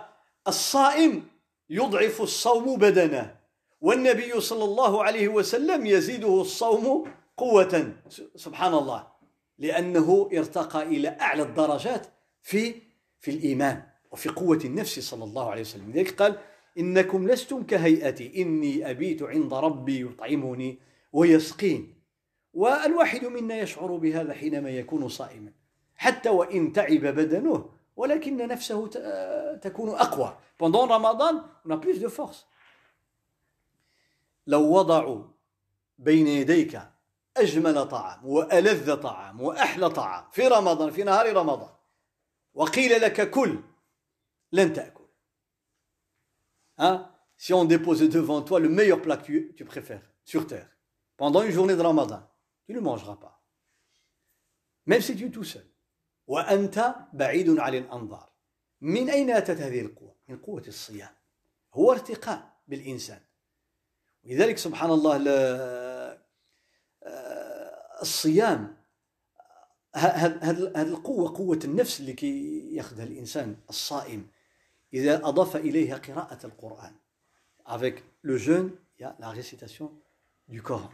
[0.48, 1.28] الصائم
[1.70, 3.36] يضعف الصوم بدنه
[3.80, 7.04] والنبي صلى الله عليه وسلم يزيده الصوم
[7.36, 7.92] قوة
[8.36, 9.06] سبحان الله
[9.58, 12.06] لأنه ارتقى إلى أعلى الدرجات
[12.42, 12.74] في
[13.23, 15.91] في الإيمان وفي قوة النفس صلى الله عليه وسلم.
[15.91, 16.39] لذلك قال
[16.77, 20.79] إنكم لستم كهيئتي إني أبيت عند ربي يطعمني
[21.13, 22.01] ويسقين.
[22.53, 25.51] والواحد منا يشعر بهذا حينما يكون صائما
[25.95, 28.87] حتى وإن تعب بدنه ولكن نفسه
[29.61, 30.37] تكون أقوى.
[30.59, 32.45] Pendant Ramadan on a plus de force.
[34.47, 35.23] لو وضعوا
[35.97, 36.81] بين يديك
[37.37, 41.72] أجمل طعام وألذ طعام وأحلى طعام في رمضان في نهار رمضان
[42.53, 43.59] وقيل لك كل
[44.51, 45.03] لن تأكل
[46.77, 47.09] hein?
[47.37, 50.69] si on dépose devant toi le meilleur plat que tu, tu préfères sur terre
[51.17, 52.21] pendant une journée de Ramadan
[52.65, 53.43] tu ne mangeras pas
[54.85, 55.73] même si tu es tout seul
[56.27, 58.29] وأنت بعيد عن الأنظار
[58.81, 61.15] من أين أتت هذه القوة؟ من قوة الصيام
[61.73, 63.19] هو ارتقاء بالإنسان
[64.23, 65.17] ولذلك سبحان الله
[68.01, 68.82] الصيام
[69.95, 74.27] هذه القوة قوة النفس اللي ياخذها الإنسان الصائم.
[74.93, 76.95] إذا أضاف إليها قراءة القرآن
[77.65, 79.91] avec le jeûne il y a la récitation
[80.47, 80.91] du Coran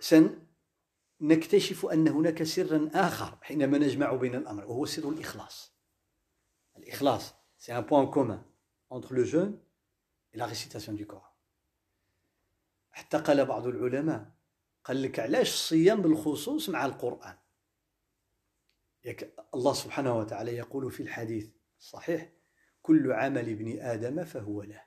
[0.00, 5.72] سنكتشف أن هناك سرا آخر حينما نجمع بين الأمر وهو سر الإخلاص.
[6.76, 8.44] الإخلاص c'est un point commun
[8.90, 9.58] entre le jeûne
[10.32, 11.34] et la récitation du Coran
[12.92, 14.33] حتى قال بعض العلماء
[14.84, 17.36] قال لك علاش الصيام بالخصوص مع القرآن
[19.54, 22.32] الله سبحانه وتعالى يقول في الحديث الصحيح
[22.82, 24.84] كل عمل ابن آدم فهو له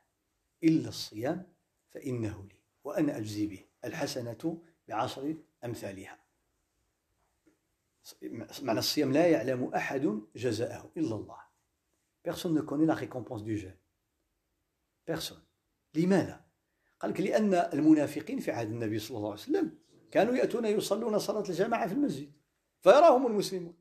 [0.64, 1.54] إلا الصيام
[1.90, 6.20] فإنه لي وأنا أجزي به الحسنة بعشر أمثالها
[8.62, 11.48] معنى الصيام لا يعلم أحد جزاءه إلا الله
[12.28, 13.78] Personne ne connaît la récompense du jeûne.
[15.06, 15.42] Personne.
[15.94, 16.46] لماذا؟
[17.00, 19.78] قال لك لأن المنافقين في عهد النبي صلى الله عليه وسلم
[20.12, 22.32] كانوا يأتون يصلون صلاة الجماعة في المسجد
[22.82, 23.76] فيراهم المسلمون.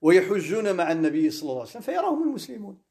[0.00, 2.82] ويحجون مع النبي صلى الله عليه وسلم فيراهم المسلمون.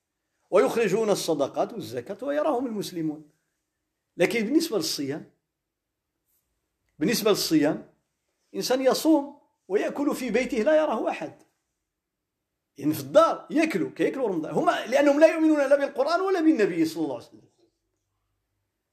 [0.50, 3.30] ويخرجون الصدقات والزكاة ويراهم المسلمون.
[4.18, 5.32] لكن بالنسبة للصيام
[7.00, 7.94] بالنسبة للصيام
[8.56, 11.44] إنسان يصوم ويأكل في بيته لا يراه أحد.
[12.78, 14.54] يعني في الدار يأكلوا كيأكلوا رمضان.
[14.54, 17.50] هما لأنهم لا يؤمنون لا بالقرآن ولا بالنبي صلى الله عليه وسلم.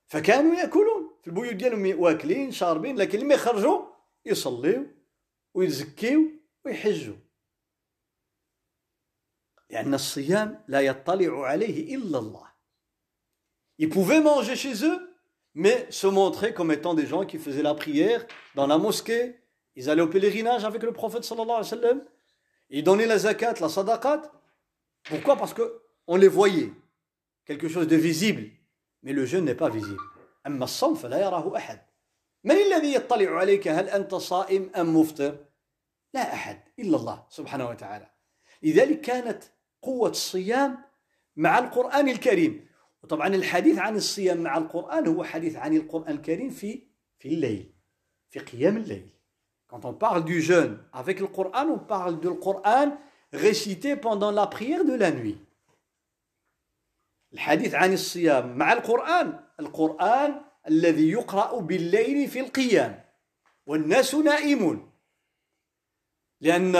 [0.06, 1.05] فكانوا يأكلون.
[1.25, 3.85] في البيوت ديالهم واكلين شاربين لكن لما يخرجوا
[4.25, 4.85] يصليوا
[5.53, 6.27] ويزكيوا
[6.65, 7.15] ويحجوا
[9.69, 12.51] لأن الصيام لا يطلع عليه إلا الله
[13.79, 15.15] Ils pouvaient manger chez eux,
[15.55, 19.39] mais se montrer comme étant des gens qui faisaient la prière dans la mosquée.
[19.75, 22.05] Ils allaient au pèlerinage avec le prophète sallallahu alayhi wa sallam.
[22.69, 24.31] Ils donnaient la zakat, la sadaqat.
[25.05, 26.71] Pourquoi Parce qu'on les voyait.
[27.45, 28.51] Quelque chose de visible.
[29.01, 30.03] Mais le jeûne n'est pas visible.
[30.46, 31.80] أما الصوم فلا يراه أحد.
[32.44, 35.38] من الذي يطلع عليك هل أنت صائم أم مفطر؟
[36.14, 38.10] لا أحد إلا الله سبحانه وتعالى.
[38.62, 39.42] لذلك كانت
[39.82, 40.78] قوة الصيام
[41.36, 42.66] مع القرآن الكريم.
[43.02, 46.82] وطبعا الحديث عن الصيام مع القرآن هو حديث عن القرآن الكريم في
[47.18, 47.72] في الليل
[48.30, 49.10] في قيام الليل.
[49.68, 52.96] Quand on parle du jeûne avec le Coran, on parle du Coran
[53.32, 55.38] récité pendant la prière de la nuit.
[57.36, 63.04] الحديث عن الصيام مع القرآن القرآن الذي يقرأ بالليل في القيام
[63.66, 64.92] والناس نائمون
[66.40, 66.76] لأن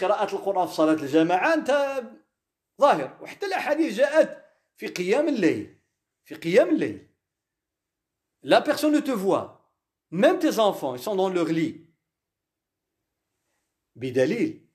[0.00, 2.02] قراءة القرآن في صلاة الجماعة أنت
[2.80, 4.44] ظاهر وحتى الأحاديث جاءت
[4.76, 5.78] في قيام الليل
[6.24, 7.08] في قيام الليل
[8.42, 9.74] La personne ne te voit.
[10.12, 11.84] Même tes enfants, dans leur lit.
[13.96, 14.68] بدليل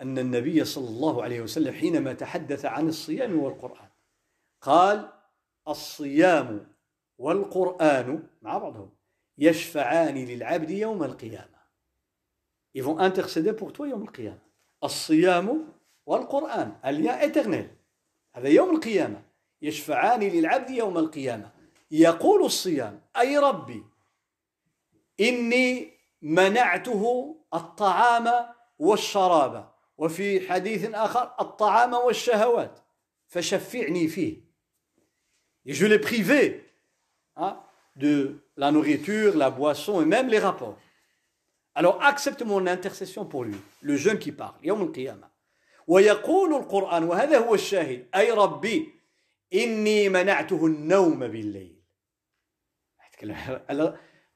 [0.00, 3.91] أن النبي صلى الله عليه وسلم حينما تحدث عن الصيام والقرآن
[4.62, 5.12] قال
[5.68, 6.72] الصيام
[7.18, 8.90] والقرآن مع بعضهم
[9.38, 11.62] يشفعان للعبد يوم القيامة.
[12.74, 14.38] Ils vont intercéder pour toi يوم القيامة.
[14.84, 15.72] الصيام
[16.06, 17.66] والقرآن اليا éternel.
[18.34, 19.22] هذا يوم القيامة.
[19.62, 21.50] يشفعان للعبد يوم القيامة.
[21.90, 23.84] يقول الصيام أي ربي
[25.20, 28.46] إني منعته الطعام
[28.78, 29.72] والشراب.
[29.98, 32.80] وفي حديث آخر الطعام والشهوات.
[33.28, 34.41] فشفعني فيه.
[35.65, 36.65] Et je l'ai privé
[37.35, 37.59] hein,
[37.95, 40.77] de la nourriture, la boisson et même les rapports.
[41.75, 45.29] Alors accepte mon intercession pour lui, le jeune qui parle, يوم القيامة.
[45.87, 48.93] ويقول القرآن وهذا هو الشاهد أي ربي
[49.53, 51.77] إني منعته النوم بالليل.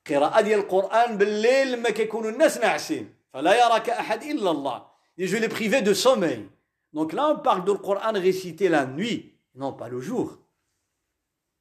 [0.08, 4.86] قراءة ديال القرآن بالليل لما كيكونوا الناس ناعسين فلا يراك أحد إلا الله.
[5.18, 6.48] Et je l'ai privé de sommeil.
[6.94, 10.38] Donc là on parle du Coran récité la nuit, non pas le jour.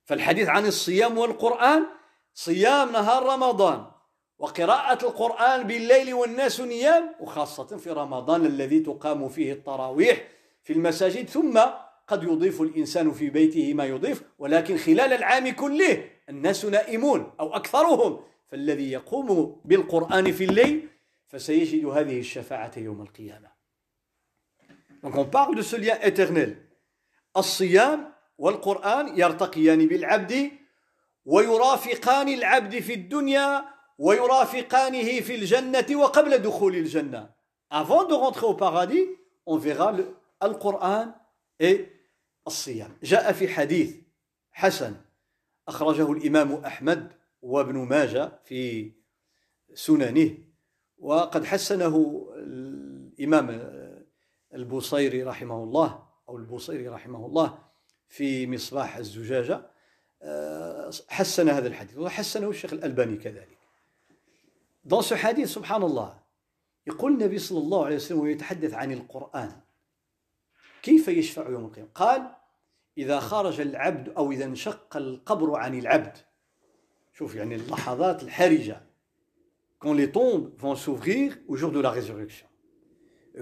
[0.06, 1.86] فالحديث عن الصيام والقرآن
[2.34, 3.86] صيام نهار رمضان
[4.40, 10.28] وقراءة القرآن بالليل والناس نيام وخاصة في رمضان الذي تقام فيه التراويح
[10.64, 11.62] في المساجد ثم
[12.08, 18.20] قد يضيف الإنسان في بيته ما يضيف ولكن خلال العام كله الناس نائمون أو أكثرهم
[18.48, 20.88] فالذي يقوم بالقرآن في الليل
[21.28, 23.56] فسيجد هذه الشفاعة يوم القيامة
[25.04, 26.56] Donc on parle de ce lien éternel.
[27.38, 30.52] الصيام والقرآن يرتقيان بالعبد
[31.26, 33.66] ويرافقان العبد في الدنيا
[33.98, 37.30] ويرافقانه في الجنة وقبل دخول الجنة.
[37.72, 39.06] Avant de rentrer au paradis
[39.46, 40.06] on verra le,
[40.44, 41.14] القرآن
[41.60, 41.86] et
[42.48, 43.96] الصيام جاء في حديث
[44.52, 44.96] حسن
[45.68, 48.92] أخرجه الإمام أحمد وابن ماجه في
[49.74, 50.38] سننه.
[50.98, 53.48] وقد حسنه الإمام
[54.54, 57.65] البوصيري رحمه الله أو البوصيري رحمه الله.
[58.16, 59.62] في مصباح الزجاجة.
[61.10, 63.58] حسن هذا الحديث وحسنه الشيخ الألباني كذلك.
[64.86, 66.12] Dans ce hadith, subhanallah,
[66.88, 69.62] يقول النبي صلى الله عليه وسلم ويتحدث عن القرآن.
[70.82, 72.32] كيف يشفع يوم القيامة؟ قال
[72.98, 76.18] إذا خرج العبد أو إذا انشق القبر عن العبد.
[77.14, 78.82] شوف يعني اللحظات الحرجة.
[79.80, 82.48] Quand les tombes vont s'ouvrir au jour de la résurrection.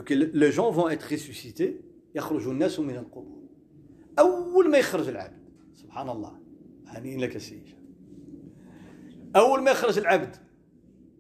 [0.05, 1.81] Que les gens vont être ressuscités
[2.15, 3.42] يخرج الناس من القبور.
[4.19, 6.39] أول ما يخرج العبد سبحان الله
[6.87, 7.75] هنيئا لك سيدي.
[9.35, 10.35] أول ما يخرج العبد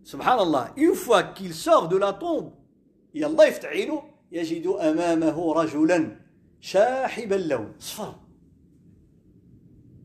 [0.03, 2.51] سبحان الله une fois qu'il sort de la tombe
[3.15, 6.19] يلا يفتح عينه يجد أمامه رجلا
[6.59, 8.15] شاحب اللون صفر.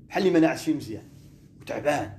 [0.09, 1.09] بحال اللي ما نعس فيه مزيان
[1.61, 2.18] وتعبان.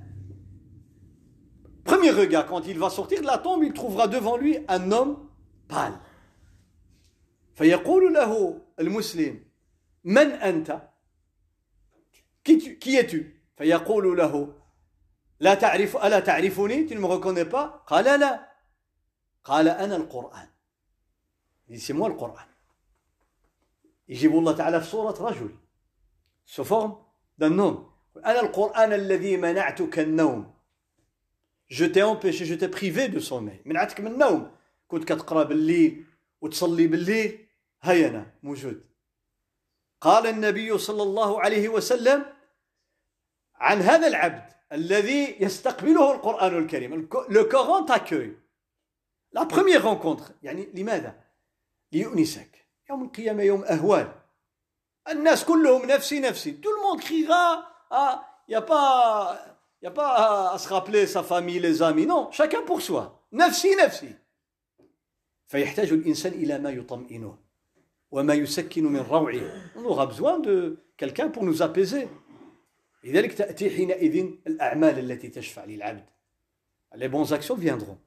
[1.84, 5.16] Premier regard, quand il va sortir de la tombe, il devant lui un homme
[5.68, 5.98] pâle.
[7.54, 9.40] فيقول له المسلم
[10.04, 10.88] من أنت؟
[12.44, 13.24] Qui es-tu
[13.56, 14.54] فيقول له
[15.40, 16.94] لا تعرف ألا تعرفني؟
[17.86, 18.50] قال لا.
[19.44, 20.48] قال أنا القرآن.
[21.70, 22.48] Le Coran.
[24.08, 25.56] يجيب الله تعالى في صورة رجل.
[26.44, 26.96] Sous forme
[27.38, 27.86] d'un
[28.16, 30.54] أنا القرآن الذي منعتك النوم.
[31.68, 33.62] Je t'ai empêché, je t'ai privé de sommeil.
[33.64, 34.56] منعتك من النوم.
[34.88, 36.04] كنت كتقرأ بالليل
[36.40, 37.48] وتصلي بالليل.
[37.82, 38.89] هيا أنا موجود.
[40.00, 42.26] قال النبي صلى الله عليه وسلم
[43.54, 47.08] عن هذا العبد الذي يستقبله القرآن الكريم.
[47.28, 48.36] Le Coran t'accueille.
[49.32, 51.20] La première rencontre يعني لماذا؟
[51.92, 52.66] ليؤنسك.
[52.90, 54.12] يوم القيامة يوم أهوال.
[55.08, 56.60] الناس كلهم نفسي نفسي.
[56.62, 59.38] Le monde criera ah il y a pas
[59.82, 61.06] y a pas à se rappeler
[62.66, 63.20] pour soi.
[63.32, 64.14] نفسي نفسي
[65.46, 67.49] فيحتاج الإنسان إلى ما يطمئنه.
[69.76, 72.08] On aura besoin de quelqu'un pour nous apaiser.
[76.96, 77.98] Les bonnes actions viendront.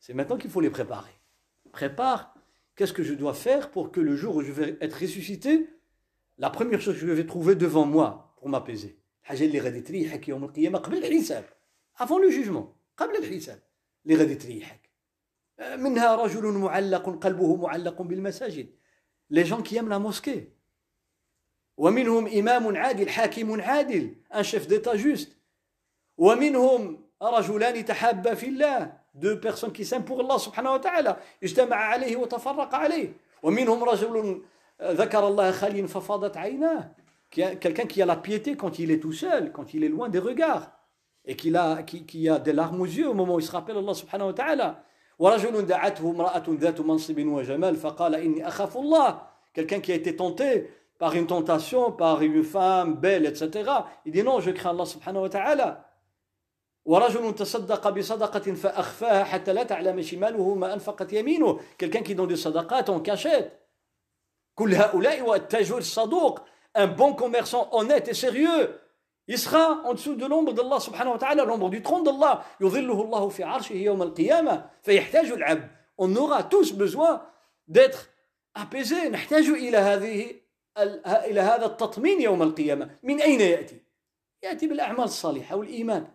[0.00, 1.12] C'est maintenant qu'il faut les préparer.
[1.72, 2.34] Prépare,
[2.74, 5.68] qu'est-ce que je dois faire pour que le jour où je vais être ressuscité,
[6.38, 8.98] la première chose que je vais trouver devant moi pour m'apaiser?
[11.96, 12.74] Avant le jugement.
[15.58, 18.68] منها رجل معلق قلبه معلق بالمساجد.
[19.30, 20.48] les gens qui la mosquée
[21.76, 25.36] ومنهم إمام عادل حاكم عادل un chef d'état juste
[26.18, 31.16] ومنهم رجلان تحابا في الله deux personnes qui s'aiment pour الله سبحانه وتعالى.
[31.42, 33.12] اجتمع عليه وتفرق عليه.
[33.42, 34.42] ومنهم رجل
[34.80, 36.90] آه، ذكر الله خاليا ففاضت عيناه.
[37.30, 40.18] Quelqu'un qui a la piété quand il seul quand seul quand il est loin des
[40.18, 40.72] regards.
[41.24, 43.52] Et qui a, qui, qui a des larmes aux yeux au moment où il se
[43.52, 44.82] rappelle Allah subhanahu wa ta'ala
[45.18, 49.20] ورجل دعته امرأة ذات منصب وجمال فقال إني أخاف الله
[49.54, 53.70] quelqu'un qui a été tenté par une tentation, par une femme belle, etc.
[54.04, 55.84] Il dit non, je crains Allah subhanahu wa ta'ala.
[56.84, 62.36] ورجل تصدق بصدقة فأخفاها حتى لا تعلم شماله ما أنفقت يمينه quelqu'un qui donne des
[62.36, 63.60] sadaqat en cachette
[64.54, 66.40] كل هؤلاء والتاجر الصدوق
[66.74, 68.80] un bon commerçant honnête et sérieux
[69.28, 72.44] il sera en dessous de l'ombre d'Allah subhanahu wa ta'ala, l'ombre du trône d'Allah.
[75.98, 77.22] On aura tous besoin
[77.68, 78.08] d'être
[78.54, 79.10] apaisés.
[79.10, 80.34] نحتاج إلى هذه
[81.30, 82.90] إلى هذا التطمين يوم القيامة.
[83.02, 83.82] من أين يأتي؟
[84.42, 86.06] يأتي بالأعمال الصالحة والإيمان.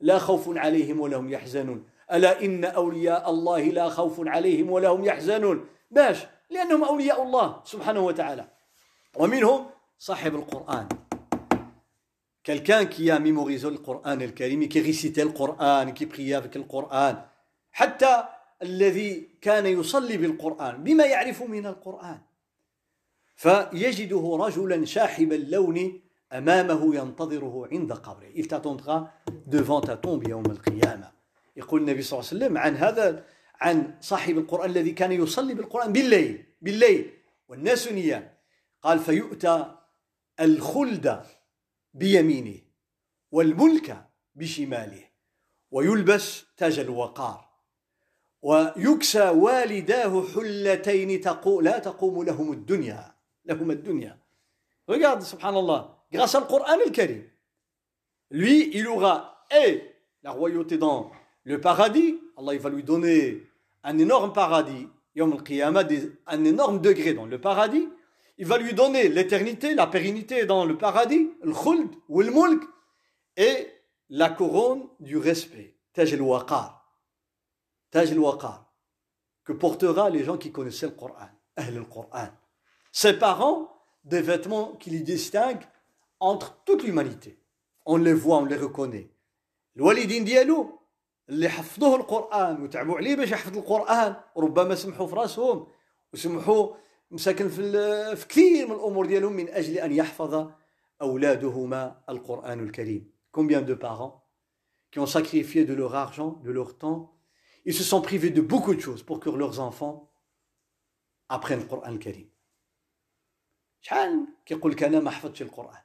[0.00, 1.88] لا خوف عليهم ولا هم يحزنون.
[2.12, 5.66] ألا إن أولياء الله لا خوف عليهم ولا هم يحزنون.
[5.90, 8.48] باش لأنهم أولياء الله سبحانه وتعالى.
[9.16, 9.66] ومنهم
[9.98, 10.88] صاحب القرآن.
[12.46, 16.62] Quelqu'un qui a mémorisé le Coran الكريم qui récitait le Coran qui priait avec le
[16.62, 17.16] Coran.
[17.72, 18.24] حتى
[18.62, 22.18] الذي كان يصلي بالقرآن بما يعرف من القرآن
[23.36, 26.00] فيجده رجلا شاحب اللون
[26.32, 29.10] أمامه ينتظره عند قبره il t'attendra
[29.46, 31.10] devant ta tombe يوم القيامة
[31.56, 33.24] يقول النبي صلى الله عليه وسلم عن هذا
[33.60, 37.10] عن صاحب القرآن الذي كان يصلي بالقرآن بالليل بالليل
[37.48, 38.28] والناس نيام
[38.82, 39.74] قال فيؤتى
[40.40, 41.22] الخلد
[41.96, 42.58] بيمينه
[43.32, 45.04] والملك بشماله
[45.70, 47.48] ويلبس تاج الوقار
[48.42, 54.18] ويكسى والداه حلتين تقو لا تقوم لهم الدنيا لهم الدنيا.
[54.90, 57.30] Regarde سبحان الله grâce القرآن الكريم
[58.30, 59.82] لوي il aura et
[60.22, 61.10] la royauté dans
[61.44, 62.20] le paradis.
[62.36, 63.42] Allah il va lui donner
[63.82, 64.88] un énorme paradis.
[65.16, 67.88] يوم القيامة un énorme degré dans le paradis.
[68.37, 72.63] il va lui donner l'éternité, la pérennité dans le paradis, le khuld ou le mulk,
[73.37, 73.67] et
[74.09, 76.85] la couronne du respect, taj al-waqar.
[77.91, 78.71] Taj al-waqar,
[79.43, 82.29] que portera les gens qui connaissaient le Coran, le Coran.
[82.91, 83.71] Ses parents,
[84.03, 85.67] des vêtements qui les distinguent
[86.19, 87.39] entre toute l'humanité.
[87.85, 89.09] On les voit, on les reconnaît.
[89.77, 90.79] الوالدين ديالو
[91.29, 95.67] اللي حفظوه القران وتعبوا عليه باش يحفظ القران وربما سمحوا في راسهم
[96.13, 96.75] وسمحوا
[97.11, 100.51] مساكن في, في كثير من الامور ديالهم من اجل ان يحفظ
[101.01, 104.23] اولادهما القران الكريم combien de parents
[104.91, 107.17] qui ont sacrifié de leur argent de leur temps
[107.65, 110.11] ils se sont privés de beaucoup de choses pour que leurs enfants
[111.29, 112.29] apprennent le Coran الكريم
[113.81, 115.81] شحال كيقول لك انا ما حفظتش القران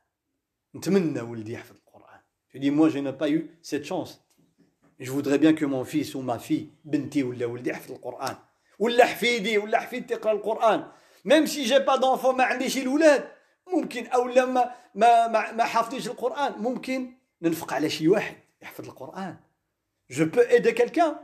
[0.74, 2.20] نتمنى ولدي يحفظ القران
[2.54, 4.22] je dis moi je n'ai pas eu cette chance
[5.00, 8.36] je voudrais bien que mon fils ou ma fille بنتي ولا ولدي يحفظ القران
[8.78, 10.90] ولا حفيدي ولا حفيدتي تقرا القران
[11.25, 13.31] ميم سي جي با دونفون ما عنديش الولاد
[13.67, 19.35] ممكن أو لما ما ما, ما حافظيش القران ممكن ننفق على شي واحد يحفظ القران
[20.09, 21.15] je peux aider quelqu'un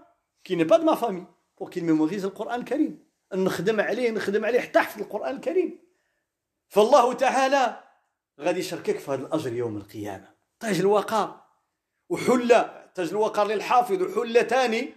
[0.43, 1.25] qui n'est pas de ma famille
[1.57, 5.79] pour qu'il mémorise القران الكريم نخدم عليه نخدم عليه حتى يحفظ القران الكريم
[6.67, 7.83] فالله تعالى
[8.39, 10.29] غادي يشاركك في هذا الاجر يوم القيامه
[10.59, 11.41] تاج الوقار
[12.09, 14.93] وحله تاج الوقار للحافظ وحله ثاني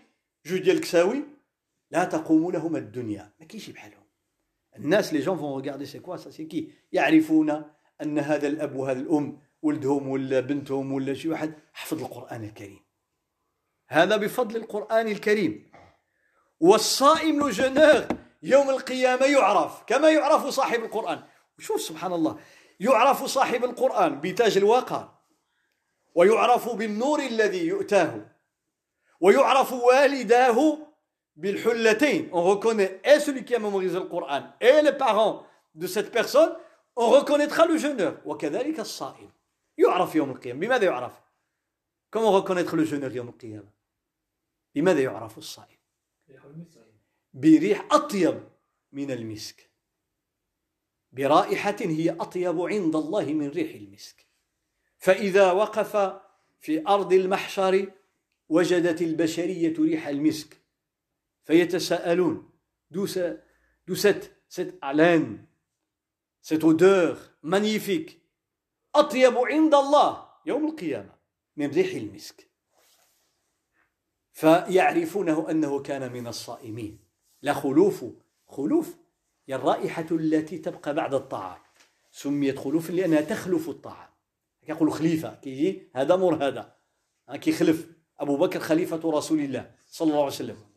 [0.46, 1.22] جوج ديال الكساوي
[1.90, 3.99] لا تقوم لهما الدنيا ما كاينش بحالهم
[4.77, 7.64] الناس les gens vont regarder c'est quoi ça c'est qui؟ يعرفون
[8.03, 12.81] أن هذا الأب وهذا الأم ولدهم ولا بنتهم ولا شي واحد حفظ القرآن الكريم.
[13.89, 15.73] هذا بفضل القرآن الكريم.
[16.61, 18.07] والصائم le jeûneur
[18.43, 19.83] يوم القيامة يعرف.
[19.87, 21.23] كما يعرف صاحب القرآن.
[21.59, 22.39] شوف سبحان الله
[22.81, 25.09] يعرف صاحب القرآن بتاج الواقع.
[26.14, 28.37] ويعرف بالنور الذي يؤتاه.
[29.21, 30.89] ويعرف والداه
[31.37, 36.55] on reconnaît et celui qui a mémorisé le Coran et les parents de cette personne,
[36.97, 38.20] on reconnaîtra le jeûneur.
[42.11, 43.70] Comment reconnaître le jeûneur يوم القيامة؟
[44.74, 45.39] بماذا يعرف
[51.12, 54.26] برائحة هي أطيب عند الله من ريح المسك.
[54.99, 56.20] فإذا وقف
[56.61, 57.93] في أرض المحشر
[58.49, 60.59] وجدت البشرية ريح المسك.
[61.51, 62.51] فيتساءلون.
[62.90, 63.07] D'où
[63.86, 65.46] d'où cette, cette haleine,
[66.40, 68.20] cette odeur magnifique.
[68.94, 71.14] أطيب عند الله يوم القيامة.
[71.57, 72.51] من ريح المسك
[74.32, 76.98] فيعرفونه أنه كان من الصائمين.
[77.42, 78.05] لا خلوف
[78.46, 78.96] خلوف.
[79.48, 81.61] هي الرائحة التي تبقى بعد الطعام.
[82.11, 84.11] سميت خلوف لأنها تخلف الطعام.
[84.68, 85.34] يقول خليفة.
[85.34, 86.76] كيجي هذا مر هذا.
[87.32, 87.86] كيخلف
[88.20, 90.70] أبو بكر خليفة رسول الله صلى الله عليه وسلم.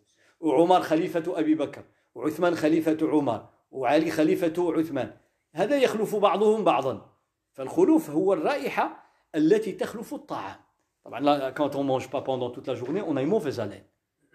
[0.44, 1.84] وعمر خليفة أبي بكر
[2.16, 5.18] وعثمان خليفة عمر وعلي خليفة عثمان.
[5.54, 7.10] هذا يخلف بعضهم بعضا.
[7.54, 9.04] فالخلوف هو الرائحة
[9.36, 10.60] التي تخلف الطعام.
[11.04, 13.84] طبعا là quand on mange pas pendant toute la journée on a une mauvaise haleine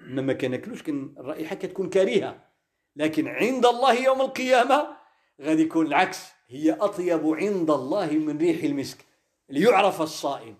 [0.00, 2.48] ما كناكلوش كان الرائحه كتكون كريهه
[2.96, 4.96] لكن عند الله يوم القيامة
[5.40, 6.32] غادي يكون العكس.
[6.48, 9.04] هي أطيب عند الله من ريح المسك.
[9.48, 10.56] ليعرف الصائم.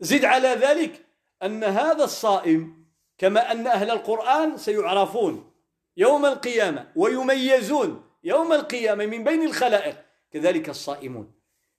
[0.00, 1.06] زد على ذلك
[1.42, 2.77] أن هذا الصائم
[3.18, 5.50] كما أن أهل القرآن سيعرفون
[5.96, 9.96] يوم القيامة ويميزون يوم القيامة من بين الخلائق.
[10.30, 11.32] كذلك الصائمون.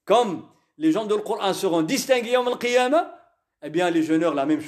[0.04, 0.42] Comme
[0.76, 3.14] les gens de le Coran seront distingués en al-Qiyamah,
[3.62, 4.60] eh bien les jeûneurs, la même.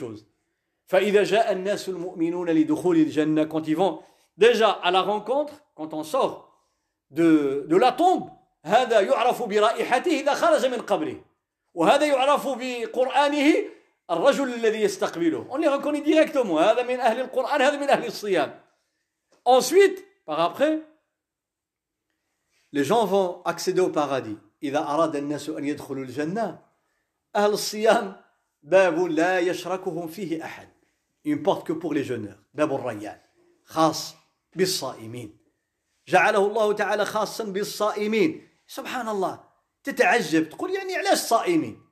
[0.87, 4.01] فإذا جاء الناس المؤمنون لدخول الجنة quand ils vont
[4.37, 6.53] déjà à la rencontre quand on sort
[7.11, 7.67] de,
[8.65, 11.17] هذا يعرف برائحته إذا خرج من قبره.
[11.75, 13.55] وهذا يعرف بقرآنه
[14.11, 15.47] الرجل الذي يستقبله.
[15.51, 18.61] On les reconnaît هذا من أهل القرآن هذا من أهل الصيام.
[19.45, 20.81] Ensuite par après
[22.73, 24.37] les gens vont accéder au paradis.
[24.63, 26.59] إذا أراد الناس أن يدخلوا الجنة
[27.37, 28.17] أهل الصيام
[28.63, 30.69] باب لا يشركهم فيه أحد.
[31.25, 32.39] Une porte que pour les jeûneurs.
[32.55, 33.21] باب الريان.
[33.65, 34.15] خاص
[34.57, 35.39] بالصائمين.
[36.09, 38.49] جعله الله تعالى خاصا بالصائمين.
[38.67, 39.41] سبحان الله.
[39.85, 40.49] تتعجب.
[40.49, 41.92] تقول يعني علاش صائمين؟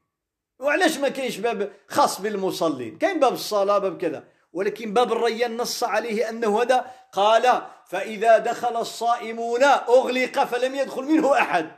[0.60, 4.28] وعلاش ما كاينش باب خاص بالمصلين؟ كاين باب الصلاة باب كذا.
[4.52, 11.38] ولكن باب الريان نص عليه أنه هذا قال فإذا دخل الصائمون أغلق فلم يدخل منه
[11.38, 11.70] أحد.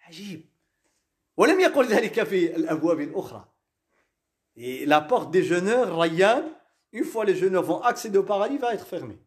[0.00, 0.44] عجيب.
[1.36, 3.44] ولم يقل ذلك في الأبواب الأخرى.
[4.56, 6.42] La porte des jeûneurs Rayyan
[6.92, 9.18] une fois les jeûneurs vont accéder au paradis va être fermée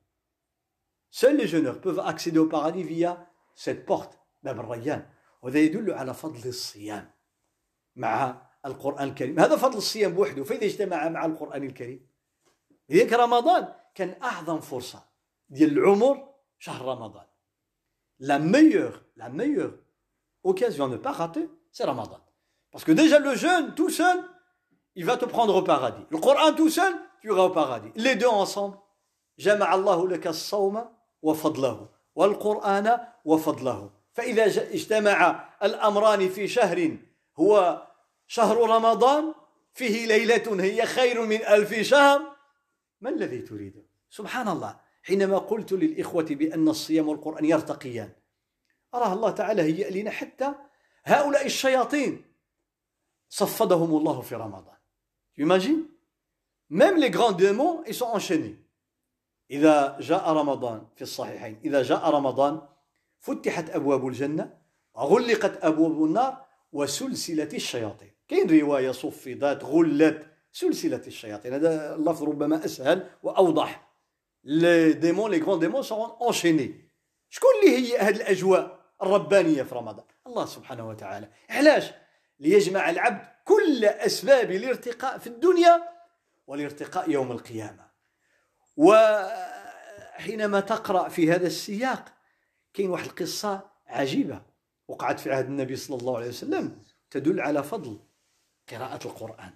[1.12, 4.18] seuls les jeûneurs peuvent accéder au paradis via cette porte
[5.42, 7.12] وهذا يدل على فضل الصيام
[7.96, 9.40] مع القرآن الكريم.
[9.40, 12.08] هذا فضل الصيام بوحده فإذا اجتمع مع القرآن الكريم
[12.90, 15.04] لذلك رمضان كان أعظم فرصة
[15.50, 16.30] ديال العمر
[16.60, 17.26] شهر رمضان.
[18.20, 19.80] la meilleure la meilleure
[20.46, 22.20] occasion pas rater c'est رمضان
[22.74, 24.24] parce que déjà le jeûne tout seul
[24.96, 26.06] il va te prendre au paradis.
[26.10, 27.92] Le Coran tout seul tu iras au paradis.
[27.96, 28.28] Les deux
[29.40, 30.86] جمع الله لك الصوم
[31.22, 36.98] وفضله والقرآن وفضله فإذا اجتمع الأمران في شهر
[37.40, 37.82] هو
[38.30, 39.34] شهر رمضان
[39.74, 42.36] فيه ليلة هي خير من ألف شهر.
[43.02, 48.14] ما الذي تريد؟ سبحان الله حينما قلت للإخوة بأن الصيام والقرآن يرتقيان
[48.94, 50.54] أراه الله تعالى هيئ لنا حتى
[51.06, 52.26] هؤلاء الشياطين.
[53.30, 54.78] صفدهم الله في رمضان.
[55.38, 55.88] Imagine
[56.70, 58.56] Même les grands démons, ils enchaînés.
[59.52, 62.62] إذا جاء رمضان في الصحيحين إذا جاء رمضان
[63.20, 64.58] فتحت أبواب الجنة
[64.98, 68.19] غلقت أبواب النار وسلسلة الشياطين.
[68.30, 71.54] كاين رواية صفدت غلت سلسلة الشياطين.
[71.54, 73.90] هذا اللفظ ربما أسهل وأوضح.
[74.44, 76.90] les démons les grands démons sont enchaînés
[77.30, 81.30] شكون اللي هي هذه الأجواء الربانية في رمضان؟ الله سبحانه وتعالى.
[81.50, 81.92] علاش؟
[82.40, 85.84] ليجمع العبد كل أسباب الارتقاء في الدنيا
[86.48, 87.90] والارتقاء يوم القيامة.
[88.78, 92.06] وحينما تقرأ في هذا السياق
[92.74, 94.42] كاين واحد القصة عجيبة
[94.88, 98.00] وقعت في عهد النبي صلى الله عليه وسلم تدل على فضل
[98.72, 99.52] قراءة القرآن.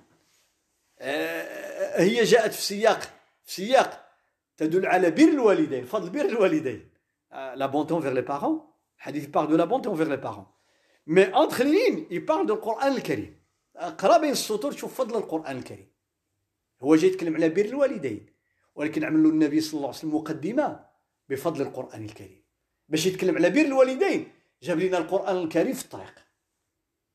[1.96, 3.00] هي جاءت في سياق
[3.44, 4.10] في سياق
[4.58, 6.90] تدل على بر الوالدين فضل بر الوالدين.
[7.56, 8.70] la bonté envers les parents.
[8.98, 10.54] الحديث parle de la bonté envers les parents.
[11.06, 13.44] Mais entre les lignes du Coran الكريم
[13.76, 15.92] اقرا بين السطور تشوف فضل القرآن الكريم
[16.82, 18.26] هو جاي يتكلم على بر الوالدين
[18.76, 20.86] ولكن عمل النبي صلى الله عليه وسلم مقدمة
[21.30, 22.44] بفضل القرآن الكريم
[22.90, 24.32] باش يتكلم على بر الوالدين
[24.64, 26.23] جاب لنا القرآن الكريم في الطريق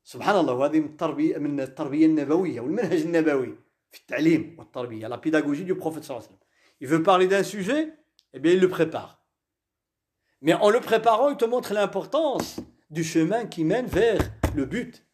[0.08, 3.58] سبحان الله وهذه من التربية من التربية النبوية والمنهج النبوي
[3.90, 6.38] في التعليم والتربية la pédagogie du prophète صلى الله عليه وسلم.
[6.80, 7.92] Il veut parler d'un sujet
[8.32, 9.22] eh bien il le prépare.
[10.40, 12.58] Mais en le préparant il te montre l'importance
[12.90, 15.04] du chemin qui mène vers le but.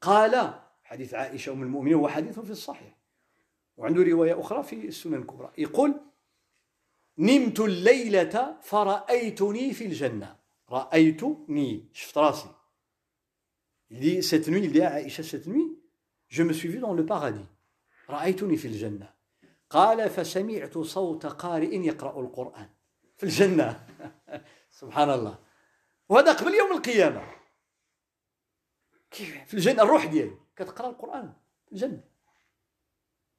[0.00, 0.54] قال
[0.84, 2.98] حديث عائشة أم المؤمنين هو حديث في الصحيح.
[3.76, 5.52] وعنده رواية أخرى في السنن الكبرى.
[5.58, 6.00] يقول
[7.18, 10.36] نمت الليلة فرأيتني في الجنة.
[10.70, 12.57] رأيتني شفت راسي.
[13.90, 15.78] Il dit cette nuit, il dit à Aïcha cette nuit,
[16.28, 17.46] je me suis vu dans le paradis.
[18.10, 19.14] رأيتني في الجنة.
[19.70, 22.68] قال فسمعت صوت قارئ يقرأ القرآن
[23.16, 23.86] في الجنة.
[24.70, 25.38] سبحان الله.
[26.08, 27.22] وهذا قبل يوم القيامة.
[29.10, 31.32] كيف في الجنة الروح ديالي كتقرأ القرآن
[31.66, 32.04] في الجنة.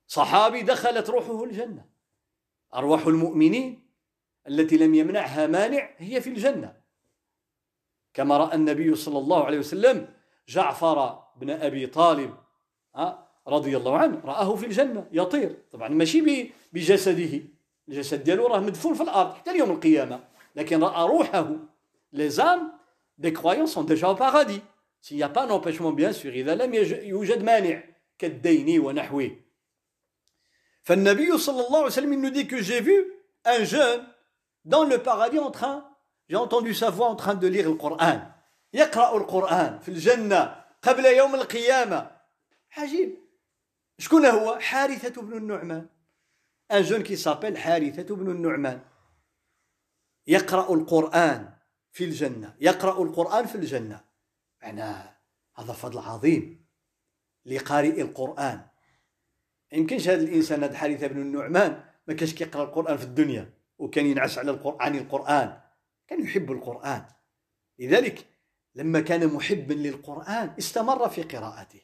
[0.08, 1.90] صحابي دخلت روحه الجنة.
[2.74, 3.90] أرواح المؤمنين
[4.48, 6.82] التي لم يمنعها مانع هي في الجنة
[8.14, 10.19] كما رأى النبي صلى الله عليه وسلم
[10.50, 12.36] جعفر بن أبي طالب
[13.48, 15.56] رضي الله عنه رآه في الجنة يطير.
[15.72, 17.42] طبعا ماشي بجسده.
[17.90, 20.20] الجسد ديالو راه مدفون في الأرض حتى اليوم القيامة.
[20.56, 21.48] لكن رأى روحه.
[22.12, 22.72] Les âmes
[23.20, 24.62] des déjà au paradis.
[25.02, 26.74] S'il n'y a pas d'empêchement bien sûr إذا لم
[27.04, 27.84] يوجد مانع
[28.18, 29.32] كالدين ونحوه.
[30.84, 33.14] فالنبي صلى الله عليه وسلم il nous dit que j'ai vu
[33.46, 34.04] un jeune
[34.66, 35.86] dans le paradis en train
[36.28, 38.22] j'ai entendu sa voix en train de lire le Coran.
[38.74, 42.12] يقرأ القرآن في الجنة قبل يوم القيامة.
[42.78, 43.16] عجيب.
[43.98, 45.88] شكون هو؟ حارثة بن النعمان.
[46.72, 48.82] Un jeune qui s'appelle حارثة بن النعمان
[50.28, 51.54] يقرأ القرآن
[51.92, 52.56] في الجنة.
[52.60, 54.04] يقرأ القرآن في الجنة.
[54.62, 55.18] معناه
[55.56, 56.66] هذا فضل عظيم
[57.46, 58.68] لقارئ القرآن.
[59.72, 64.38] يمكنش هذا الإنسان هذا حارثة بن النعمان ما كانش كيقرأ القرآن في الدنيا وكان ينعس
[64.38, 65.62] على القرآن القرآن.
[66.08, 67.06] كان يحب القرآن.
[67.80, 68.29] لذلك
[68.76, 71.82] لما كان محبا للقرآن استمر في قراءته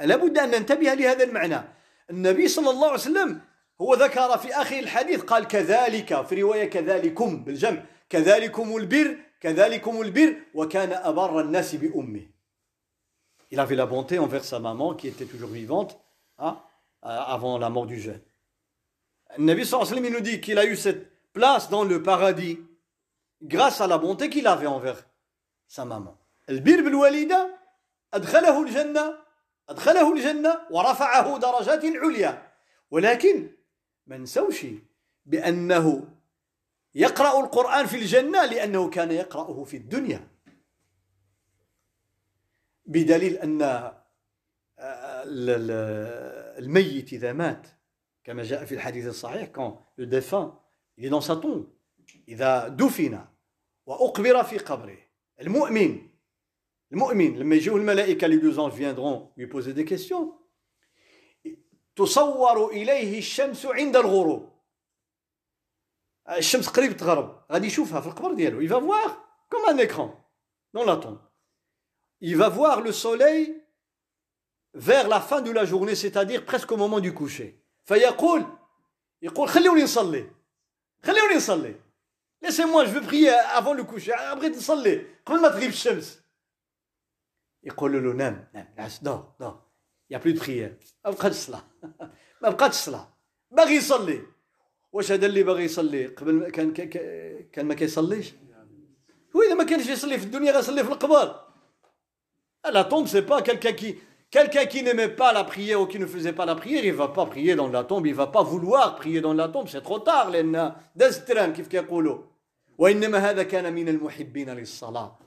[0.00, 1.60] لابد أن ننتبه لهذا المعنى
[2.10, 3.40] النبي صلى الله عليه وسلم
[3.80, 10.36] هو ذكر في آخر الحديث قال كذلك في رواية كذلكم بالجمع كذلكم البر كذلكم البر
[10.54, 12.38] وكان أبر الناس بأمه
[13.50, 15.98] Il avait la bonté envers sa maman qui était toujours vivante
[16.36, 16.60] hein,
[17.00, 18.20] avant la mort du jeune.
[19.38, 22.58] Nabi sallallahu alayhi wa sallam nous dit qu'il a eu cette place dans le paradis
[23.42, 25.07] grâce à la bonté qu'il avait envers
[25.68, 26.16] sa maman.
[26.48, 27.58] البر بالوالدة
[28.14, 29.14] أدخله الجنة
[29.68, 32.52] أدخله الجنة ورفعه درجات عليا
[32.90, 33.50] ولكن
[34.06, 34.66] ما نسوش
[35.26, 36.08] بأنه
[36.94, 40.28] يقرأ القرآن في الجنة لأنه كان يقرأه في الدنيا.
[42.86, 44.04] بدليل أن آه،
[46.58, 47.66] الميت إذا مات
[48.24, 50.04] كما جاء في الحديث الصحيح quand le
[52.28, 53.24] إذا دفن
[53.86, 55.07] وأقبر في قبره.
[55.41, 56.09] المؤمن
[56.91, 60.33] المؤمن لما يجوا الملائكة les deux anges viendront lui poser des questions
[61.95, 64.49] تصور إليه الشمس عند الغروب
[66.29, 69.09] الشمس قريب تغرب غادي يشوفها في القبر ديالو il va voir
[69.49, 70.09] comme un écran
[70.73, 71.19] dans la tombe
[72.21, 73.61] il va voir le soleil
[74.73, 78.45] vers la fin de la journée c'est-à-dire presque au moment du coucher فيقول
[79.21, 80.31] يقول خلوني نصلي
[81.03, 81.75] خلوني نصلي
[82.42, 84.12] laissez-moi je veux prier avant le coucher.
[84.34, 86.20] بغيت نصلي قبل ما تغيب الشمس
[87.62, 89.62] يقول له نام نام نعس دور دور
[90.10, 91.62] يا بلو بريير ما بقاتش الصلاه
[92.42, 93.08] ما بقاتش الصلاه
[93.50, 94.22] باغي يصلي
[94.92, 96.72] واش هذا اللي باغي يصلي قبل كان
[97.52, 98.32] كان ما كيصليش
[99.36, 101.48] هو اذا ما كانش يصلي في الدنيا غيصلي في القبر
[102.72, 103.98] La tombe, c'est pas quelqu'un qui,
[104.31, 107.09] quelqu'un qui n'aimait pas la prière ou qui ne faisait pas la prière, il va
[107.09, 109.99] pas prier dans la tombe, il va pas vouloir prier dans la tombe, c'est trop
[109.99, 112.17] tard لأن دزتران كيف كيقولوا
[112.77, 115.19] وإنما هذا كان من المحبين للصلاة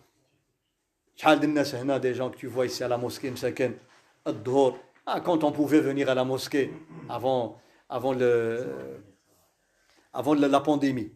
[1.16, 3.74] شحال د الناس هنا دي جون que tu vois ici à la mosquée مساكن
[4.26, 4.74] الظهر
[5.06, 6.70] ah, quand on pouvait venir à la mosquée
[7.08, 9.00] avant avant le
[10.12, 11.12] avant la pandémie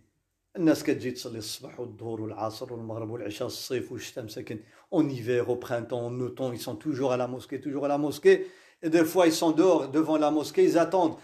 [0.57, 4.59] الناس كتجي تصلي الصبح والظهر والعصر والمغرب والعشاء الصيف والشتاء مساكن
[4.95, 7.97] en hiver au printemps en automne ils sont toujours à la mosquée toujours à la
[7.97, 8.47] mosquée.
[8.83, 11.17] Et des fois ils sont dehors devant la mosquée ils attendent.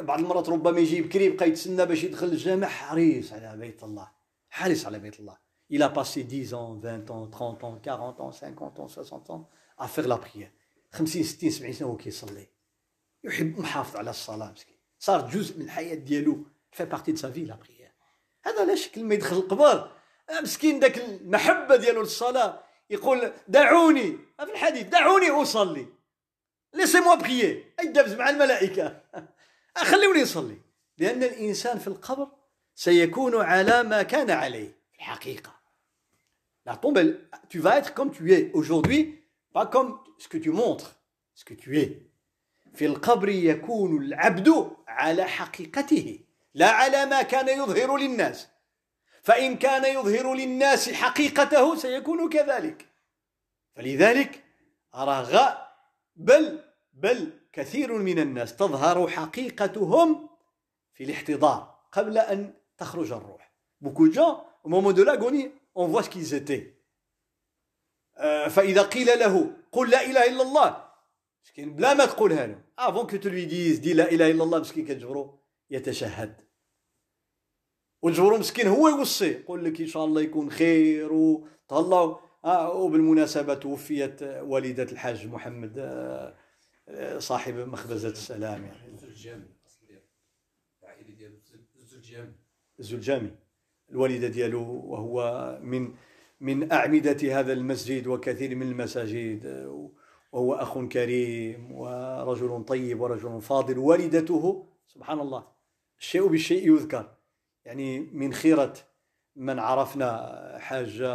[0.00, 4.08] بعض المرات ربما يجي بكري يبقى يتسنى باش يدخل الجامع حريص على بيت الله
[4.50, 5.36] حريص على بيت الله.
[5.70, 9.48] Il a passé 10 ans 20 ans 30 ans 40 ans 50 ans 60 ans
[9.78, 10.50] à faire la prière.
[10.92, 12.46] 50 60 70 سنة هو كيصلي
[13.24, 14.76] يحب محافظ على الصلاة مسكين.
[14.98, 17.83] صار جزء من الحياة ديالو fait partie de sa vie la prière
[18.44, 19.90] هذا لا شك لما يدخل القبر.
[20.42, 25.86] مسكين داك المحبة ديالو للصلاة يقول دعوني في الحديث دعوني أصلي.
[26.74, 29.00] laissez-moi prier يدبز مع الملائكة.
[29.76, 30.58] خلوني نصلي
[30.98, 32.28] لأن الإنسان في القبر
[32.74, 34.78] سيكون على ما كان عليه.
[34.92, 35.54] في الحقيقة.
[36.66, 36.98] La tombe,
[37.50, 39.22] tu vas être comme tu es aujourd'hui,
[39.52, 40.96] pas comme ce que tu montres,
[41.34, 42.00] ce que tu es.
[42.74, 46.20] في القبر يكون العبد على حقيقته.
[46.54, 48.48] لا على ما كان يظهر للناس.
[49.22, 52.88] فإن كان يظهر للناس حقيقته سيكون كذلك.
[53.76, 54.44] فلذلك
[54.94, 55.58] أرى
[56.16, 56.60] بل
[56.92, 60.28] بل كثير من الناس تظهر حقيقتهم
[60.94, 63.54] في الاحتضار قبل أن تخرج الروح.
[63.80, 66.74] Beaucoup de gens au moment de l'agonie on voit ce qu'ils étaient.
[68.50, 70.84] فإذا قيل له قل لا إله إلا الله
[71.44, 72.60] مسكين بلا ما تقولها له.
[73.02, 75.38] que tu lui dises dis لا إله إلا الله مسكين كتجبرو
[75.70, 76.43] يتشهد.
[78.04, 79.30] والجبرو مسكين هو يوصي.
[79.30, 87.18] يقول لك إن شاء الله يكون خير وتهلاو آه وبالمناسبة توفيت والدة الحاج محمد آه
[87.18, 88.92] صاحب مخبزة السلام يعني.
[88.92, 89.44] الزلجامي
[92.78, 93.30] الزلجامي
[93.90, 95.94] الوالدة ديالو وهو من
[96.40, 99.68] من أعمدة هذا المسجد وكثير من المساجد.
[100.32, 103.78] وهو أخ كريم ورجل طيب ورجل فاضل.
[103.78, 105.46] والدته سبحان الله
[105.98, 107.14] الشيء بالشيء يذكر.
[107.64, 108.74] يعني من خيرة
[109.36, 111.14] من عرفنا حاجة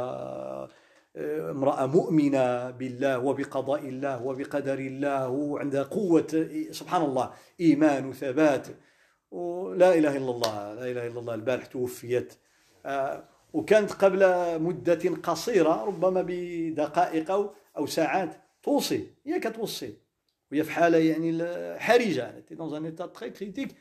[1.52, 8.68] امرأة مؤمنة بالله وبقضاء الله وبقدر الله وعندها قوة سبحان الله إيمان وثبات.
[9.32, 12.34] ولا إله إلا الله لا إله إلا الله البارح توفيت.
[13.54, 14.24] وكانت قبل
[14.62, 17.32] مدة قصيرة ربما بدقائق
[17.78, 19.94] أو ساعات توصي هي كتوصي.
[20.52, 21.44] وهي في حالة يعني
[21.80, 23.76] حرجة d'un état critique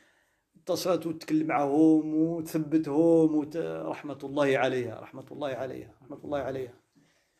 [0.68, 3.56] اتصلت وتكلم معهم وتثبتهم وت...
[3.86, 6.74] رحمة الله عليها رحمة الله عليها رحمة الله عليها.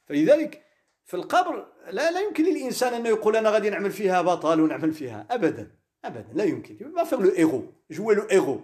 [0.07, 0.65] فلذلك
[1.05, 5.27] في القبر لا لا يمكن للإنسان انه يقول أنا غادي نعمل فيها بطل ونعمل فيها
[5.31, 5.71] ابدا
[6.05, 6.93] ابدا لا يمكن.
[6.93, 8.61] ما فيغ لو إيغو جوي لو إيغو؟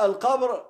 [0.00, 0.64] القبر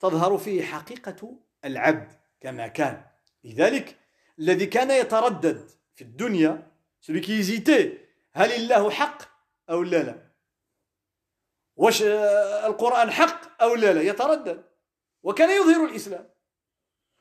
[0.00, 3.04] تظهر فيه حقيقة العبد كما كان.
[3.44, 3.96] لذلك
[4.38, 6.70] الذي كان يتردد في الدنيا
[7.06, 7.30] celui
[8.32, 9.22] هل الله حق
[9.70, 10.23] أو لا لا.
[11.76, 12.02] واش
[12.66, 14.64] القرآن حق أو لا لا يتردد.
[15.22, 16.30] وكان يظهر الإسلام.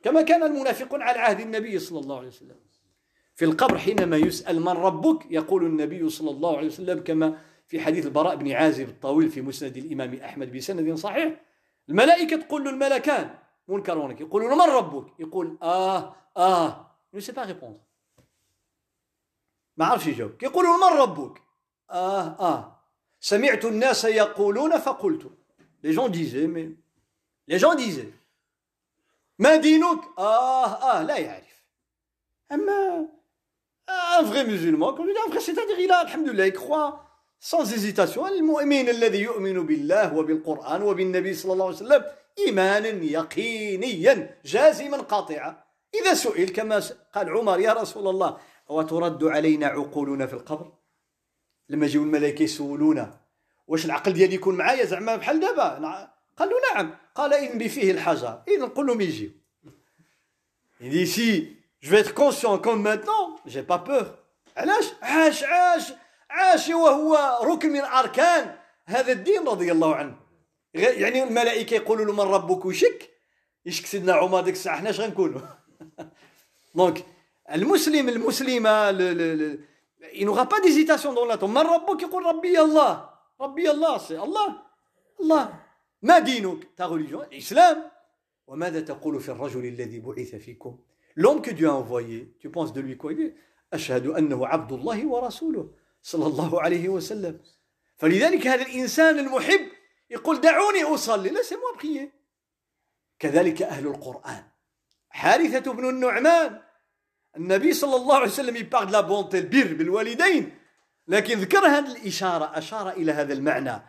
[0.03, 2.55] كما كان المنافقون على عهد النبي صلى الله عليه وسلم.
[3.35, 8.05] في القبر حينما يسأل من ربك يقول النبي صلى الله عليه وسلم كما في حديث
[8.05, 11.41] البراء بن عازب الطويل في مسند الإمام أحمد بسند صحيح
[11.89, 13.35] الملائكة تقول له الملكان
[13.67, 16.97] منكر ونكر يقول له من ربك؟ يقول آه آه.
[19.77, 21.41] ما عرفش يجاوب كيقول له من ربك؟
[21.89, 22.72] آه آه.
[23.23, 25.31] سمعت الناس يقولون فقلت.
[25.83, 26.69] Les gens disaient mais
[27.47, 28.13] les gens disaient.
[29.39, 31.63] ما دينك آه آه لا يعرف
[32.51, 33.07] أما
[33.89, 37.03] un vrai musulman comme je dis un vrai c'est-à-dire il a alhamdoulilah il croit
[37.39, 42.03] sans hésitation المؤمن الذي يؤمن بالله وبالقرآن وبالنبي صلى الله عليه وسلم
[42.39, 45.63] إيمانا يقينيا جازما قاطعا
[46.01, 46.83] إذا سئل كما
[47.15, 48.37] قال عمر يا رسول الله
[48.69, 50.71] وترد علينا عقولنا في القبر
[51.69, 53.19] لما يجيو الملائكة يسولونا.
[53.67, 56.95] واش العقل ديالي يكون معايا زعما بحال دابا؟ قال له نعم.
[57.15, 58.41] قال إذن بفيه الحجر.
[58.47, 59.01] إذن نقول لهم
[60.81, 64.19] Il dit si je vais être conscient maintenant, j'ai pas peur.
[64.57, 65.93] علاش؟ عاش عاش
[66.29, 66.69] عاش.
[66.69, 68.55] وهو ركن من أركان
[68.85, 70.15] هذا الدين رضي الله عنه.
[70.73, 73.09] يعني الملائكة يقولوا له من ربك وشك
[73.65, 74.77] يشك سيدنا عمر ديك الساعة.
[74.77, 75.41] حنا اش غنكونوا؟
[76.75, 77.05] دونك
[77.51, 78.91] المسلم المسلمة
[80.13, 81.51] il n'aura pas d'hésitation dans la tombe.
[81.51, 83.09] من ربك يقول ربي الله
[83.41, 84.61] ربي الله c'est الله
[85.21, 85.59] الله
[86.01, 87.89] ما دينك ta religion l'islam
[91.15, 93.33] l'homme que Dieu a envoyé tu penses de lui quoi il dit
[93.73, 97.39] أشهد أنه عبد الله ورسوله صلى الله عليه وسلم
[97.97, 99.67] فلذلك هذا الإنسان المحب
[100.09, 102.11] يقول دعوني أصلي laissez-moi prier
[103.19, 104.43] كذلك أهل القرآن
[105.09, 106.61] حارثة بن النعمان
[107.37, 110.57] النبي صلى الله عليه وسلم يبارد la bonté البر بالوالدين.
[111.07, 113.81] لكن ذكر هذه الإشارة أشار إلى هذا المعنى.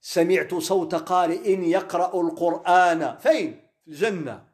[0.00, 3.16] سمعت صوت قارئ يقرأ القرآن.
[3.18, 4.48] فين؟ في الجنة.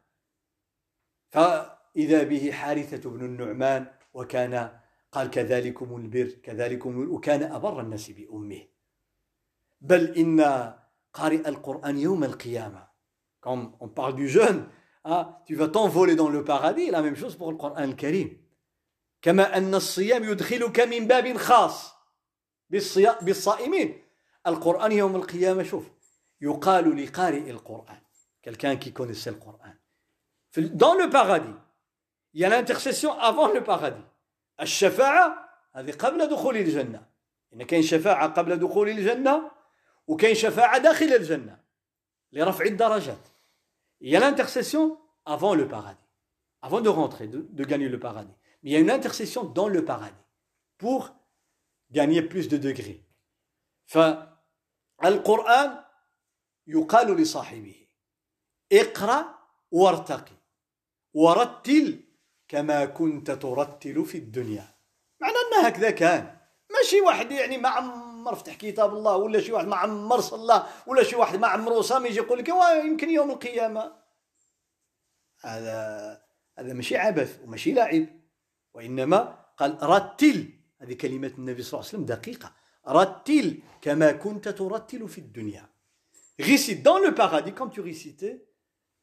[1.29, 4.79] فإذا به حارثة بن النعمان وكان
[5.11, 8.61] قال كذلكم البر كذلكم وكان أبر الناس بأمه.
[9.81, 10.41] بل إن
[11.13, 12.93] قارئ القرآن يوم القيامة.
[13.41, 14.69] Comme on parle du jeune
[15.03, 18.43] ah, tu vas t'envoler dans le paradis la même chose pour le Coran الكريم
[19.21, 21.93] كما أن الصيام يدخلك من باب خاص
[23.21, 24.03] بالصائمين
[24.47, 25.83] القرآن يوم القيامة شوف
[26.41, 28.01] يقال لقارئ القرآن
[28.41, 29.59] quelqu'un qui connaissait le Coran
[30.57, 31.55] dans le paradis.
[32.33, 34.03] Il y a l'intercession avant le paradis.
[34.61, 37.05] الشفاعة هذه قبل دخول الجنة
[37.53, 39.51] إن كاين شفاعة قبل دخول الجنة
[40.07, 41.59] وكاين شفاعة داخل الجنة
[42.31, 43.27] لرفع الدرجات
[44.02, 45.98] Il y a l'intercession avant le paradis,
[46.62, 48.34] avant de rentrer, de, de, gagner le paradis.
[48.62, 50.14] Mais il y a une intercession dans le paradis
[50.78, 51.14] pour
[51.90, 53.04] gagner plus de degrés.
[55.00, 55.84] فالقرآن
[56.66, 57.86] يقال لصاحبه
[58.72, 59.38] اقرأ
[59.70, 60.36] وارتقي
[61.14, 62.04] ورتل
[62.48, 64.74] كما كنت ترتل في الدنيا
[65.20, 66.38] معنى أن هكذا كان
[66.70, 67.78] ماشي واحد يعني ما
[68.23, 71.81] عمر فتح كتاب الله ولا شي واحد ما عمر صلى ولا شي واحد ما عمره
[71.81, 72.49] صام يجي يقول لك
[72.85, 73.95] يمكن يوم القيامة.
[75.41, 76.21] هذا
[76.57, 78.07] هذا ماشي عبث وماشي لعب.
[78.73, 80.49] وإنما قال رتل.
[80.81, 82.53] هذه كلمة النبي صلى الله عليه وسلم دقيقة.
[82.87, 85.69] رتل كما كنت ترتل في الدنيا.
[86.39, 87.53] Récite dans le paradis.
[87.53, 88.47] Comme tu récitais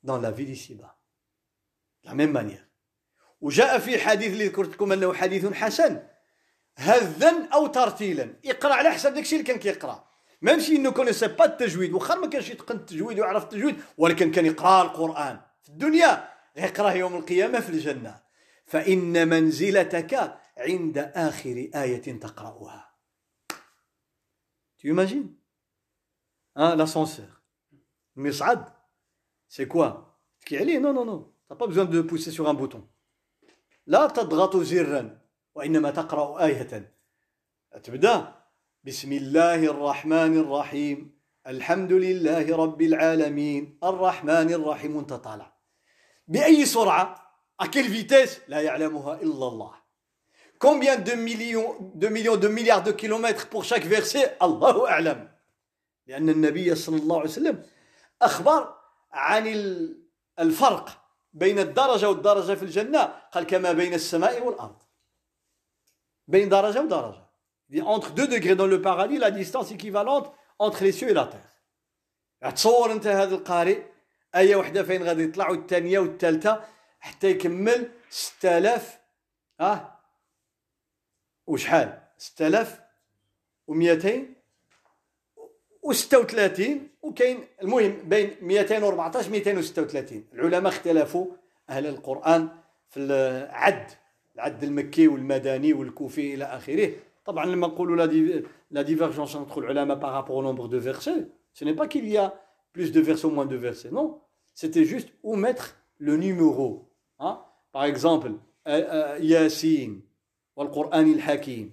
[0.02, 0.96] dans la vie d'ici-bas
[2.04, 2.66] la même manière.
[3.40, 6.09] وجاء في حديث اللي ذكرت لكم أنه حديث حسن.
[6.76, 8.40] هذا أو ترتيلا.
[8.44, 10.08] اقرأ على حسب داكشي اللي كان كيقرأ.
[10.42, 14.46] même s'il ne connaissait pas التجويد واخا ما كانش يتقن التجويد ويعرف التجويد ولكن كان
[14.46, 15.40] يقرأ القرآن.
[15.62, 18.20] في الدنيا يقرأ يوم القيامة في الجنة.
[18.66, 22.90] فإن منزلتك عند آخر آية تقرأها.
[24.78, 25.28] Tu imagines?
[26.56, 27.42] Hein, l'ascenseur.
[28.16, 28.64] المصعد
[29.48, 30.16] c'est quoi?
[30.40, 31.32] تكي عليه non non.
[31.48, 32.88] T'as pas besoin de pousser sur un bouton.
[33.86, 35.19] لا تضغط زرا.
[35.54, 36.94] وإنما تقرأ آية.
[37.82, 38.34] تبدأ
[38.84, 41.20] بسم الله الرحمن الرحيم.
[41.46, 43.78] الحمد لله رب العالمين.
[43.84, 44.96] الرحمن الرحيم.
[44.96, 45.52] وانت طالع.
[46.28, 47.14] بأي سرعة؟
[47.62, 48.40] Quelle vitesse?
[48.48, 49.72] لا يعلمها إلا الله.
[50.58, 54.36] Combien de millions de millions de milliards de kilomètres pour chaque verset?
[54.42, 55.28] الله أعلم
[56.06, 57.62] لأن النبي صلى الله عليه وسلم
[58.22, 58.74] أخبر
[59.12, 59.46] عن
[60.38, 60.88] الفرق
[61.32, 63.02] بين الدرجة والدرجة في الجنة.
[63.32, 64.76] قال كما بين السماء والأرض.
[66.30, 67.30] بين درجة ودرجة
[67.82, 71.46] entre deux degrés dans le paradis la distance équivalente entre les cieux et la terre.
[72.54, 73.82] تصور انت هذا القارئ
[74.34, 76.64] آية واحدة فين غادي يطلع والثانية والثالثة
[77.00, 78.98] حتى يكمل 6000
[79.60, 79.98] آه
[81.46, 84.26] وشحال 6200
[85.86, 86.62] و36
[87.02, 91.26] وكاين المهم بين 214 236 العلماء اختلفوا
[91.70, 92.48] أهل القران
[92.90, 93.90] في العد
[94.39, 96.91] العد المكي والمدني والكوفي الى اخره
[97.25, 98.05] طبعا لما نقولوا
[98.71, 102.17] لا ديفيرجونس entre العلماء par rapport au nombre de versets ce n'est pas qu'il y
[102.17, 102.33] a
[102.73, 104.19] plus de versets ou moins de versets non
[104.53, 107.39] c'était juste où mettre le numéro hein?
[107.71, 108.31] par exemple
[109.19, 110.01] Yassine
[110.55, 111.71] والقرآن الحكيم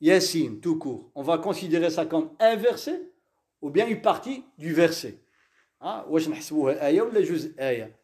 [0.00, 3.00] Yassine tout court on va considérer ça comme un verset
[3.60, 5.18] ou bien une partie du verset
[5.82, 7.96] ها واش نحسبوها آية ولا جزء آية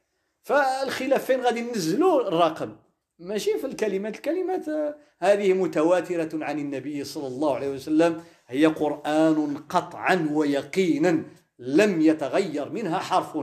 [0.42, 2.76] فالخلاف فين غادي ننزلوا الرقم
[3.19, 4.15] ماشي في الكلمات.
[4.15, 8.23] الكلمات هذه متواترة عن النبي صلى الله عليه وسلم.
[8.47, 11.23] هي قرآن قطعا ويقينا
[11.59, 13.37] لم يتغير منها حرف.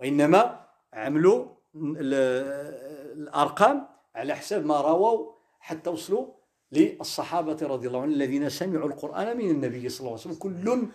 [0.00, 1.46] وإنما عملوا
[3.16, 6.26] الأرقام على حساب ما رووا حتى وصلوا
[6.72, 10.34] للصحابة رضي الله عنهم الذين سمعوا القرآن من النبي صلى الله عليه وسلم.
[10.34, 10.88] كل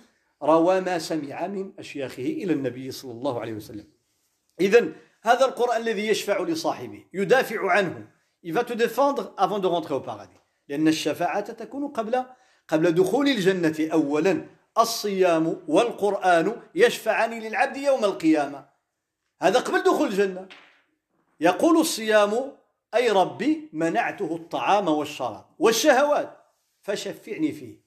[0.43, 3.85] روى ما سمع من أشياخه إلى النبي صلى الله عليه وسلم.
[4.61, 4.91] إذا
[5.23, 8.07] هذا القرآن الذي يشفع لصاحبه يدافع عنه.
[8.45, 10.39] Il va te défendre avant de rentrer au paradis.
[10.69, 12.25] لأن الشفاعة تكون قبل
[12.67, 14.45] قبل دخول الجنة أولا.
[14.77, 18.65] الصيام والقرآن يشفعان للعبد يوم القيامة.
[19.41, 20.47] هذا قبل دخول الجنة.
[21.39, 22.51] يقول الصيام
[22.95, 26.37] أي ربي منعته الطعام والشراب والشهوات.
[26.81, 27.83] فشفعني فيه.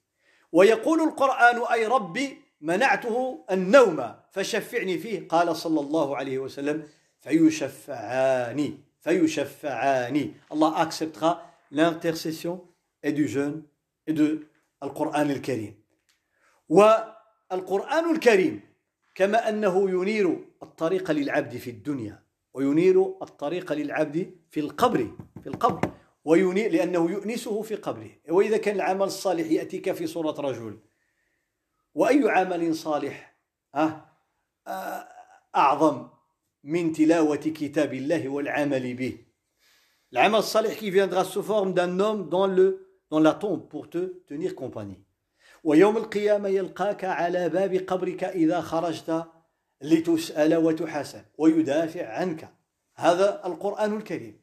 [0.52, 4.14] ويقول القرآن أي ربي منعته النوم.
[4.30, 5.28] فشفعني فيه.
[5.28, 6.88] قال صلى الله عليه وسلم
[7.26, 10.34] فيشفعان فيشفعان.
[10.52, 12.62] الله acceptera l'intercession
[13.02, 13.62] et du jeûne
[14.06, 14.46] et de
[14.82, 15.74] القرآن الكريم.
[16.68, 18.60] والقرآن الكريم
[19.14, 22.22] كما أنه ينير الطريق للعبد في الدنيا
[22.54, 25.10] وينير الطريق للعبد في القبر
[25.42, 25.90] في القبر.
[26.24, 28.10] وينير لأنه يؤنسه في قبره.
[28.28, 30.78] وإذا كان العمل الصالح يأتيك في صورة رجل.
[31.94, 33.36] وأي عمل صالح؟
[35.56, 36.15] أعظم.
[36.66, 39.18] من تلاوة كتاب الله والعمل به.
[40.12, 44.24] العمل الصالح qui viendra sous forme d'un homme dans, le, dans la tombe pour te
[44.26, 45.04] tenir compagnie.
[45.64, 49.24] ويوم القيامة يلقاك على باب قبرك إذا خرجت
[49.82, 52.48] لتسأل وتحاسب ويدافع عنك.
[52.96, 54.40] هذا القرآن الكريم.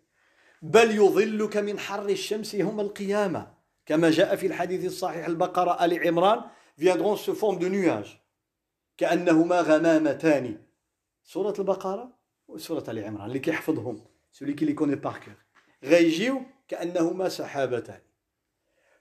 [0.61, 3.53] بل يظلك من حر الشمس يوم القيامة.
[3.85, 6.41] كما جاء في الحديث الصحيح البقرة آل عمران
[6.77, 8.17] viendront sous forme de nuages.
[8.97, 10.57] كأنهما غمامتان.
[11.23, 12.11] سورة البقرة
[12.47, 14.03] وسورة آل عمران اللي كيحفظهم
[14.33, 15.37] qui les connaît par cœur
[15.83, 18.01] غيجيو كأنهما سحابتان.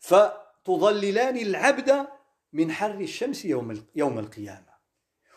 [0.00, 2.06] فتظللان العبد
[2.52, 4.72] من حر الشمس يوم يوم القيامة.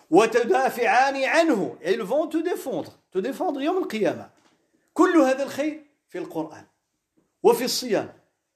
[0.09, 1.77] وتدافعان عنه.
[1.81, 2.91] Ils vont te défendre.
[3.11, 4.29] Te défendre يوم القيامة.
[4.93, 6.65] كل هذا الخير في القرآن
[7.43, 8.13] وفي الصيام.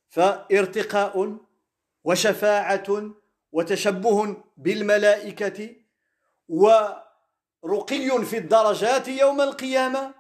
[0.10, 1.38] فارتقاء
[2.04, 3.12] وشفاعة
[3.52, 5.76] وتشبه بالملائكة
[7.62, 10.14] ورقي في الدرجات يوم القيامة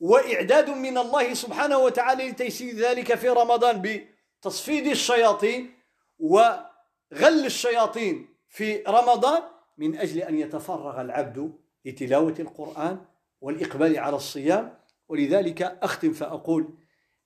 [0.00, 5.74] وإعداد من الله سبحانه وتعالى لتيسير ذلك في رمضان بتصفيد الشياطين
[6.18, 9.42] وغل الشياطين في رمضان
[9.78, 11.52] من أجل أن يتفرغ العبد
[11.84, 13.04] لتلاوة القرآن
[13.40, 14.78] والإقبال على الصيام.
[15.08, 16.68] ولذلك أختم فأقول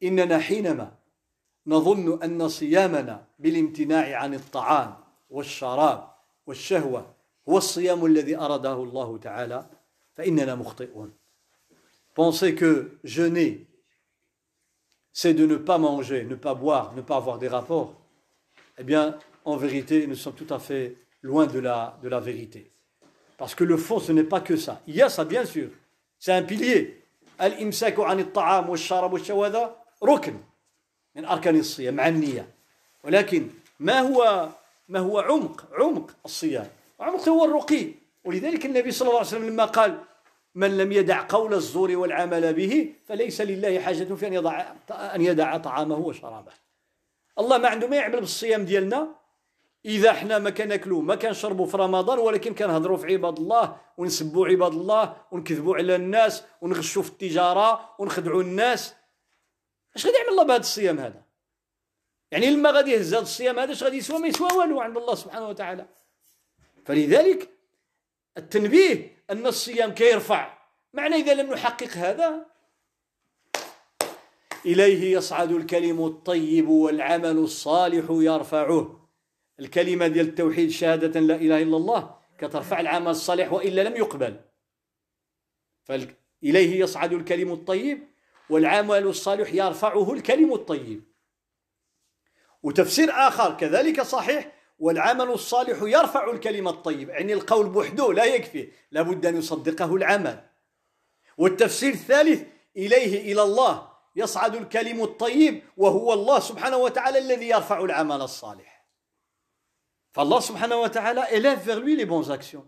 [0.02, 0.92] إننا حينما
[1.66, 4.94] نظن أن صيامنا بالامتناع عن الطعام
[5.30, 6.08] والشراب
[6.46, 7.14] والشهوة
[7.49, 9.65] هو الصيام الذي أراده الله تعالى
[10.15, 11.11] فإننا مخطئون
[12.15, 13.67] Penser que jeûner,
[15.13, 17.93] c'est de ne pas manger, ne pas boire, ne pas avoir des rapports,
[18.79, 22.71] eh bien, en vérité, nous sommes tout à fait loin de la, de la vérité.
[23.37, 24.81] Parce que le fond, ce n'est pas que ça.
[24.87, 25.69] Il y a ça, bien sûr.
[26.17, 27.03] C'est un pilier.
[27.41, 30.37] الإمساك عن الطعام والشراب والشهوة هذا ركن
[31.15, 32.47] من أركان الصيام مع النية
[33.03, 33.49] ولكن
[33.79, 34.49] ما هو
[34.87, 36.67] ما هو عمق عمق الصيام
[37.02, 37.94] عمق هو الرقي.
[38.24, 40.04] ولذلك النبي صلى الله عليه وسلم لما قال
[40.54, 45.56] من لم يدع قول الزور والعمل به فليس لله حاجة في أن يضع أن يدع
[45.56, 46.52] طعامه وشرابه.
[47.38, 49.22] الله ما عنده ما يعمل بالصيام ديالنا.
[49.84, 54.72] إذا حنا ما كناكلو ما كنشربوا في رمضان ولكن كنهضروا في عباد الله ونسبوا عباد
[54.72, 58.94] الله ونكذبوا على الناس ونغشوا في التجارة ونخدعوا الناس.
[59.96, 61.22] اش غادي يعمل الله بهذا الصيام هذا؟
[62.30, 65.14] يعني لما غادي يهز هذا الصيام هذا اش غادي يسوى؟ ما يسوى والو عند الله
[65.14, 65.86] سبحانه وتعالى.
[66.84, 67.48] فلذلك
[68.38, 70.58] التنبيه أن الصيام كيرفع.
[70.94, 72.46] معنى إذا لم نحقق هذا؟
[74.66, 79.08] إليه يصعد الكلم الطيب والعمل الصالح يرفعه.
[79.60, 84.40] الكلمة ديال التوحيد شهادة لا إله إلا الله كترفع العمل الصالح وإلا لم يقبل.
[85.84, 88.08] فإليه يصعد الكلم الطيب
[88.50, 91.02] والعمل الصالح يرفعه الكلم الطيب.
[92.62, 97.08] وتفسير آخر كذلك صحيح والعمل الصالح يرفع الكلمة الطيب.
[97.08, 100.48] يعني القول بوحده لا يكفي لابد أن يصدقه العمل.
[101.38, 102.42] والتفسير الثالث
[102.76, 108.86] إليه إلى الله يصعد الكلم الطيب وهو الله سبحانه وتعالى الذي يرفع العمل الصالح.
[110.12, 112.66] فالله سبحانه وتعالى élève vers lui les bonnes actions.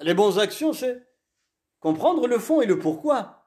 [0.00, 1.02] Les bonnes actions c'est
[1.80, 3.42] comprendre le fond et le pourquoi.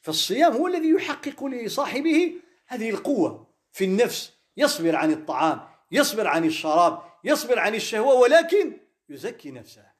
[0.00, 2.32] فالصيام هو الذي يحقق لصاحبه
[2.66, 3.46] هذه القوة.
[3.72, 8.77] في النفس يصبر عن الطعام يصبر عن الشراب يصبر عن الشهوة ولكن
[9.09, 9.91] يزكي نفسه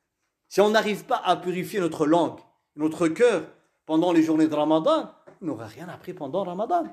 [0.53, 2.39] Si on n'arrive pas à purifier notre langue,
[2.75, 3.43] notre cœur
[3.85, 5.09] pendant les journées de Ramadan,
[5.41, 6.87] on n'aura rien appris pendant Ramadan.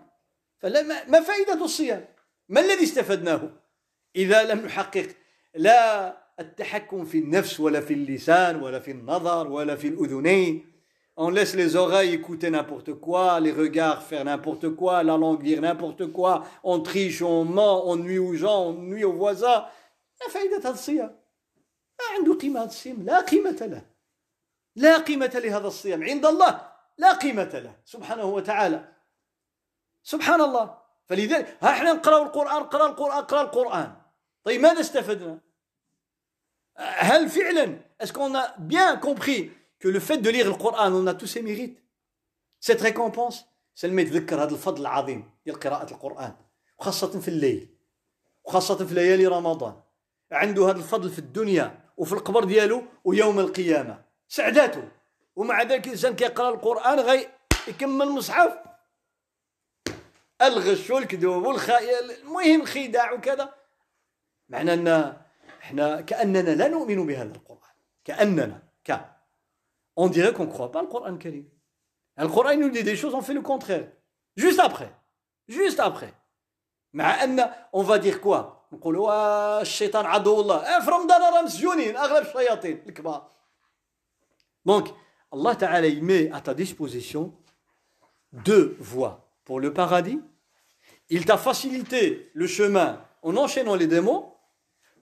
[1.08, 2.04] ما فائدة الصيام؟
[2.48, 3.50] ما الذي استفدناه؟
[4.16, 5.06] إذا لم نحقق
[5.54, 10.64] لا التحكم في النفس ولا في اللسان ولا في النظر ولا في الأذنين
[11.20, 15.60] On laisse les oreilles écouter n'importe quoi, les regards faire n'importe quoi, la langue dire
[15.60, 19.64] n'importe quoi, on triche, on ment, on nuit aux gens, on nuit aux voisins.
[20.23, 21.19] ما فائدة هذا الصيام؟
[21.99, 23.85] ما عنده قيمة هذا الصيام، لا قيمة له.
[24.75, 28.93] لا قيمة لهذا الصيام عند الله لا قيمة له سبحانه وتعالى.
[30.03, 30.77] سبحان الله.
[31.05, 33.95] فلذلك ها إحنا نقرأ القرآن نقرأ القرآن نقرأ القرآن.
[34.43, 35.39] طيب ماذا استفدنا؟
[36.77, 41.07] هل فعلا est-ce qu'on a bien compris que le fait de lire le Coran, on
[41.07, 41.79] a tous ses mérites.
[42.59, 43.45] Cette récompense,
[43.83, 46.35] le يتذكر هذا الفضل العظيم ديال قراءة القرآن
[46.79, 47.77] وخاصة في الليل
[48.43, 49.82] وخاصة في ليالي رمضان
[50.33, 54.03] عنده هذا الفضل في الدنيا وفي القبر ديالو ويوم القيامة.
[54.27, 54.91] سعداته.
[55.35, 57.27] ومع ذلك الإنسان كيقرأ القرآن غي
[57.67, 58.57] يكمل المصحف
[60.41, 62.11] ألغش والكذوب والخيال.
[62.11, 63.53] المهم الخداع وكذا.
[64.49, 65.17] معنى أن
[65.61, 67.73] إحنا كأننا لا نؤمن بهذا القرآن.
[68.05, 68.63] كأننا.
[68.83, 69.13] كأن
[69.95, 71.45] on dirait qu'on ne croit pas le Coran Karim.
[72.17, 73.87] Le Coran nous dit des choses, on fait le contraire.
[74.35, 74.91] Juste après.
[75.47, 76.13] Juste après.
[76.93, 77.03] Mais
[77.71, 78.62] on va dire quoi?
[78.73, 80.79] نقولوا الشيطان عدو الله.
[80.79, 82.83] في رمضان راه مسجونين أغلب الشياطين.
[82.87, 83.29] الكبار.
[85.33, 87.33] Allah Ta'ala il met à ta disposition
[88.31, 90.21] deux voies pour le paradis.
[91.09, 94.31] Il t'a facilité le chemin en enchaînant les démons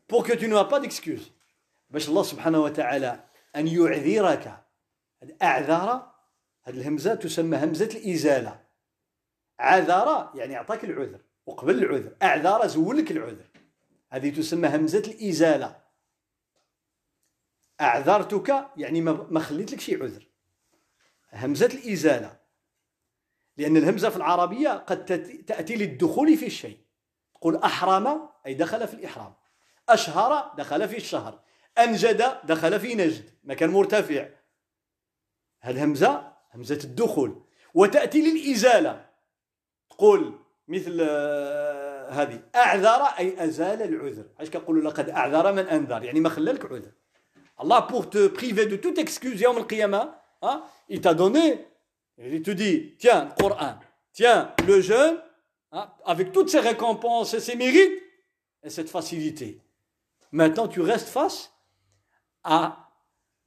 [0.07, 1.31] pour que tu n'aies pas d'excuses.
[1.89, 3.19] باش الله سبحانه وتعالى
[3.55, 4.63] أن يعذرك
[5.41, 6.11] أعذر
[6.63, 8.59] هذه الهمزة تسمى همزة الإزالة
[9.59, 13.50] عذر يعني أعطاك العذر وقبل العذر أعذر زولك العذر
[14.11, 15.81] هذه تسمى همزة الإزالة.
[17.81, 20.27] أعذرتك يعني ما خليت لك شي عذر.
[21.33, 22.39] همزة الإزالة.
[23.57, 25.05] لأن الهمزة في العربية قد
[25.47, 26.77] تأتي للدخول في الشيء.
[27.33, 29.33] تقول أحرم أي دخل في الإحرام.
[29.89, 31.43] أشهر دخل في الشهر.
[31.77, 33.29] أنجد دخل في نجد.
[33.43, 34.29] مكان مرتفع.
[35.59, 37.43] هذه همزة الدخول.
[37.73, 39.09] وتأتي للإزالة.
[39.89, 40.97] تقول مثل
[42.10, 46.92] هذه أعذر أي أزال العذر علاش كنقولوا لقد أعذر من أنذر يعني ما خلالك عذر
[47.60, 51.66] الله pour te priver de toute excuse يوم القيامة hein, il t'a donné
[52.18, 53.78] il te dit tiens le Coran
[54.12, 55.18] tiens le jeûne
[55.72, 58.02] hein, avec toutes ses récompenses et ses mérites
[58.62, 59.60] et cette facilité
[60.32, 61.52] maintenant tu restes face
[62.44, 62.90] à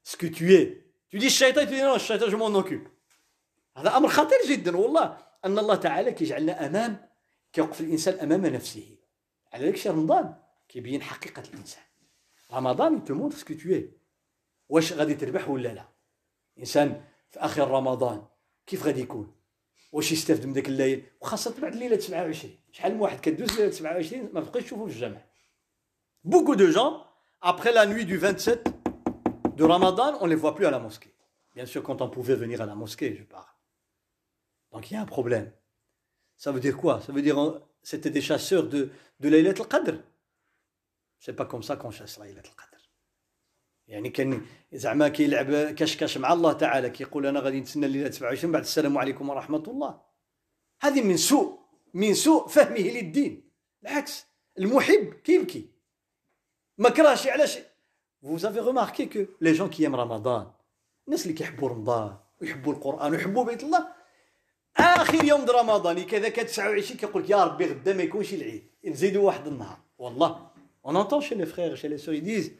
[0.03, 2.87] ce que tu es Tu dis الشيطان تقول non الشيطان je m'en occupe
[3.77, 7.09] هذا أمر خطير جدا والله أن الله تعالى كيجعلنا أمام
[7.54, 8.96] كيوقف الإنسان أمام نفسه.
[9.52, 10.34] على ذلك شهر رمضان
[10.68, 11.82] كيبين حقيقة الإنسان.
[12.52, 13.80] رمضان te montre ce que tu
[14.68, 15.88] واش غادي تربح ولا لا.
[16.56, 18.26] الإنسان في آخر رمضان
[18.66, 19.34] كيف غادي يكون؟
[19.92, 24.30] واش يستافد من ذاك الليل؟ وخاصة بعد ليلة 27 شحال من واحد كدوز ليلة 27
[24.32, 25.24] ما بقيتش تشوفو في الجامع.
[26.24, 27.04] beaucoup de gens
[27.42, 28.74] après la nuit de 27
[29.56, 31.14] de Ramadan, on ne les voit plus à la mosquée.
[31.54, 33.46] Bien sûr, quand on pouvait venir à je parle.
[34.72, 35.52] Donc il y a un problème.
[36.36, 37.00] Ça veut dire quoi?
[37.00, 39.94] Ça veut dire c'était des chasseurs de, de Laylat al-Qadr.
[41.18, 42.74] C'est pas comme ça qu'on chasse Laylat al-Qadr.
[43.88, 48.62] يعني كان زعما كيلعب كشكش مع الله تعالى كيقول أنا غادي نتسنى الليلة 27 بعد
[48.62, 50.00] السلام عليكم ورحمه الله
[50.80, 51.58] هذه من سوء
[51.94, 53.50] من سوء فهمه للدين
[53.82, 54.26] العكس
[54.58, 55.68] المحب كيبكي
[56.78, 57.58] ما كرهش علاش
[58.22, 60.46] Vous avez remarqué que les gens qui aiment Ramadan,
[61.06, 63.88] الناس اللي كيحبوا رمضان ويحبوا القران ويحبوا بيت الله
[64.76, 68.70] آخر يوم رمضان كذا كان 29 كيقول لك يا ربي غدا ما يكونش العيد.
[68.84, 69.78] نزيدوا واحد النهار.
[69.98, 70.50] والله
[70.84, 72.52] on entend chez les frères chez les sœurs ils disent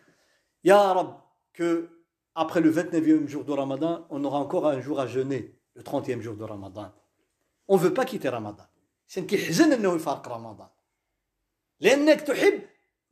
[0.65, 1.21] يا رب
[1.53, 1.89] que
[2.37, 6.21] après le 29e jour de Ramadan, on aura encore un jour à jeûner, le 30e
[6.21, 6.93] jour de Ramadan.
[7.69, 8.67] On ne veut pas quitter Ramadan.
[9.07, 10.69] C'est كيحزن انه يفارق رمضان
[11.81, 12.63] لأنك تحب.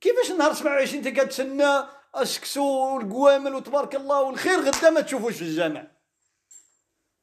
[0.01, 1.87] كيفاش النهار 27 انت كتسنى
[2.21, 5.92] السكسو والقوامل وتبارك الله والخير غدا ما تشوفوش في الجامع.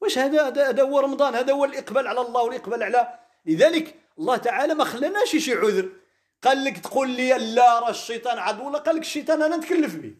[0.00, 4.74] واش هذا؟ هذا هو رمضان هذا هو الإقبال على الله والإقبال على لذلك الله تعالى
[4.74, 5.88] ما خلاناش شي عذر.
[6.42, 8.68] قال لك تقول لي لا راه الشيطان عدو.
[8.68, 10.14] ولا قال لك الشيطان أنا نتكلف به.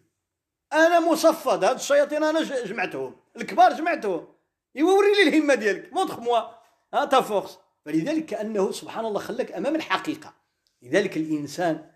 [0.72, 3.16] أنا مصفد هاد الشياطين أنا جمعتهم.
[3.36, 4.28] الكبار جمعتهم.
[4.76, 5.92] ايوا وري لي الهمة ديالك.
[5.92, 6.40] montre-moi
[6.94, 10.34] ها ta force فلذلك كأنه سبحان الله خلاك أمام الحقيقة.
[10.82, 11.90] لذلك الإنسان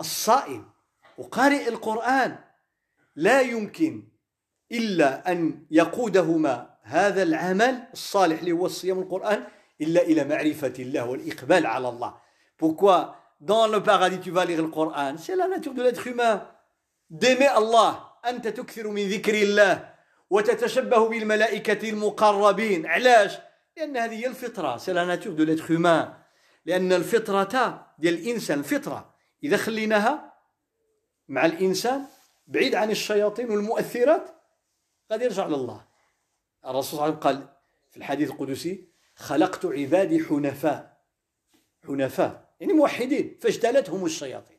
[0.00, 0.70] الصائم
[1.18, 2.38] وقارئ القرآن
[3.16, 4.08] لا يمكن
[4.72, 9.44] إلا أن يقودهما هذا العمل الصالح اللي هو الصيام القرآن
[9.80, 12.14] إلا إلى معرفة الله والإقبال على الله.
[12.56, 15.16] Pourquoi dans le paradis tu vas lire le Coran?
[15.18, 16.46] C'est la nature de l'être humain.
[17.10, 17.48] D'aimer
[18.26, 19.94] أنت تكثر من ذكر الله.
[20.30, 22.86] وتتشبه بالملائكة المقربين.
[22.86, 23.38] علاش؟
[23.76, 24.76] لأن هذه هي الفطرة.
[24.76, 26.12] c'est la nature de l'être humain
[26.66, 29.14] لأن الفطرة ديال الإنسان الفطرة
[29.44, 30.32] إذا خليناها
[31.28, 32.04] مع الإنسان
[32.46, 34.30] بعيد عن الشياطين والمؤثرات
[35.12, 35.85] غادي يرجع لله
[36.66, 37.48] الرسول صلى الله عليه وسلم قال
[37.90, 40.96] في الحديث القدسي خلقت عبادي حنفاء.
[41.86, 42.54] حنفاء.
[42.60, 43.38] يعني موحدين.
[43.42, 44.56] فاجتالتهم الشياطين.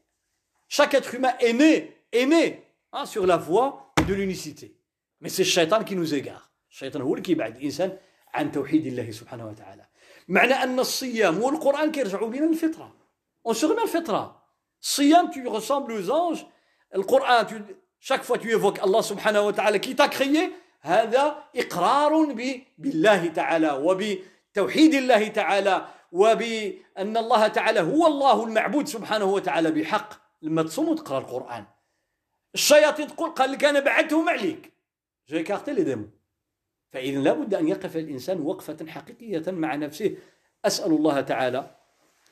[0.70, 4.76] Chaque être humain est né, est né hein, sur la voie de l'unicité.
[5.22, 6.48] Mais c'est shaitan qui nous égare.
[6.72, 7.98] الشيطان هو اللي كيبعد الانسان
[8.34, 9.86] عن توحيد الله سبحانه وتعالى
[10.28, 12.96] معنى ان الصيام والقران كيرجعوا بنا للفطره
[13.48, 14.44] on se remet الفطره
[14.82, 16.46] الصيام tu ressembles aux anges.
[16.96, 17.54] القران tu
[18.00, 22.36] chaque fois tu évoques الله سبحانه وتعالى qui t'a créé هذا إقرار
[22.78, 30.14] بالله تعالى وبتوحيد الله تعالى وبأن الله تعالى هو الله المعبود سبحانه وتعالى بحق.
[30.42, 31.66] لما تصوم وتقرا القرآن.
[32.56, 34.72] الشياطين تقول قال لك أنا بعدتهم عليك.
[35.30, 36.12] j'ai écarté les démons
[36.92, 40.18] فاذا لابد أن يقف الإنسان وقفة حقيقية مع نفسه.
[40.66, 41.76] أسأل الله تعالى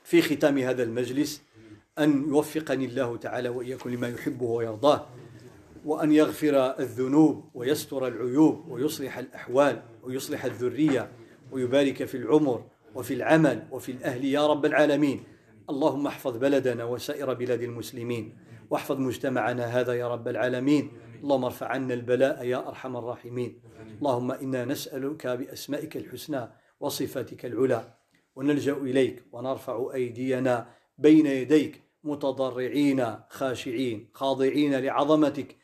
[0.03, 1.41] في ختام هذا المجلس
[1.99, 5.07] أن يوفقني الله تعالى وإياكم لما يحبه ويرضاه.
[5.85, 11.11] وأن يغفر الذنوب ويستر العيوب ويصلح الأحوال ويصلح الذرية
[11.51, 12.63] ويبارك في العمر
[12.95, 15.23] وفي العمل وفي الأهل يا رب العالمين.
[15.69, 18.37] اللهم احفظ بلدنا وسائر بلاد المسلمين
[18.69, 20.91] واحفظ مجتمعنا هذا يا رب العالمين.
[21.23, 23.61] اللهم ارفع عنا البلاء يا أرحم الراحمين.
[24.01, 27.93] اللهم إنا نسألك بأسمائك الحسنى وصفاتك العلى
[28.35, 30.67] ونلجأ إليك ونرفع أيدينا
[30.97, 35.55] بين يديك متضرعين خاشعين خاضعين لعظمتك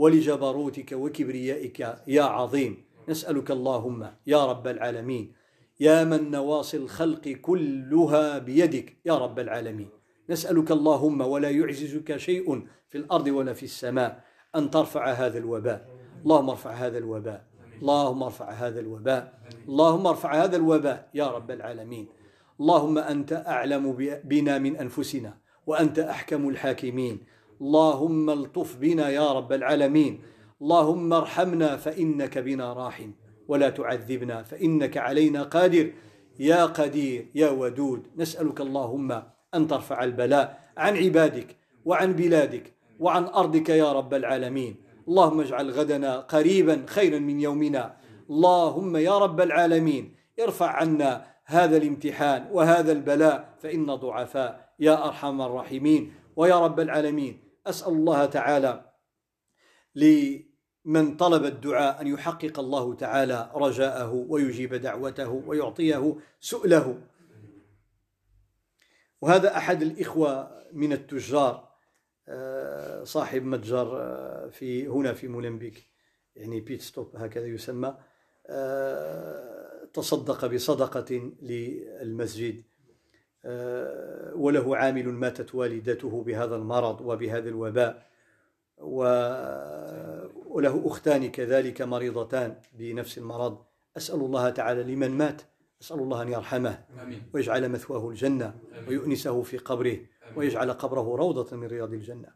[0.00, 1.78] ولجبروتك وكبريائك
[2.16, 2.72] يا عظيم.
[3.08, 5.32] نسألك اللهم يا رب العالمين
[5.80, 9.88] يا من نواصي الخلق كلها بيدك يا رب العالمين.
[10.30, 12.46] نسألك اللهم ولا يعجزك شيء
[12.88, 14.24] في الأرض ولا في السماء
[14.56, 15.88] أن ترفع هذا الوباء.
[16.24, 17.40] اللهم ارفع هذا الوباء.
[17.82, 19.22] اللهم ارفع هذا الوباء.
[19.68, 22.06] اللهم ارفع هذا الوباء يا رب العالمين.
[22.60, 23.84] اللهم أنت أعلم
[24.24, 25.32] بنا من أنفسنا
[25.66, 27.20] وأنت أحكم الحاكمين.
[27.60, 30.20] اللهم الطف بنا يا رب العالمين.
[30.62, 33.10] اللهم ارحمنا فإنك بنا راحم.
[33.48, 35.92] ولا تعذبنا فإنك علينا قادر.
[36.38, 39.22] يا قدير يا ودود نسألك اللهم
[39.54, 44.76] أن ترفع البلاء عن عبادك وعن بلادك وعن أرضك يا رب العالمين.
[45.08, 47.96] اللهم اجعل غدنا قريبا خيرا من يومنا.
[48.30, 56.12] اللهم يا رب العالمين ارفع عنا هذا الامتحان وهذا البلاء فإن ضعفاء يا أرحم الراحمين.
[56.36, 58.92] ويا رب العالمين أسأل الله تعالى
[59.94, 67.02] لمن طلب الدعاء أن يحقق الله تعالى رجاءه ويجيب دعوته ويعطيه سؤله.
[69.20, 71.70] وهذا أحد الإخوة من التجار
[72.28, 75.86] آه، صاحب متجر آه، في هنا في مولمبيك
[76.36, 77.98] يعني بيت ستوب هكذا يسمى
[78.46, 82.62] آه، تصدق بصدقة للمسجد.
[84.34, 88.06] وله عامل ماتت والدته بهذا المرض وبهذا الوباء
[90.46, 93.58] وله أختان كذلك مريضتان بنفس المرض.
[93.96, 95.42] أسأل الله تعالى لمن مات
[95.82, 96.84] أسأل الله أن يرحمه
[97.34, 98.54] ويجعل مثواه الجنة
[98.88, 99.98] ويؤنسه في قبره
[100.36, 102.28] ويجعل قبره روضة من رياض الجنة.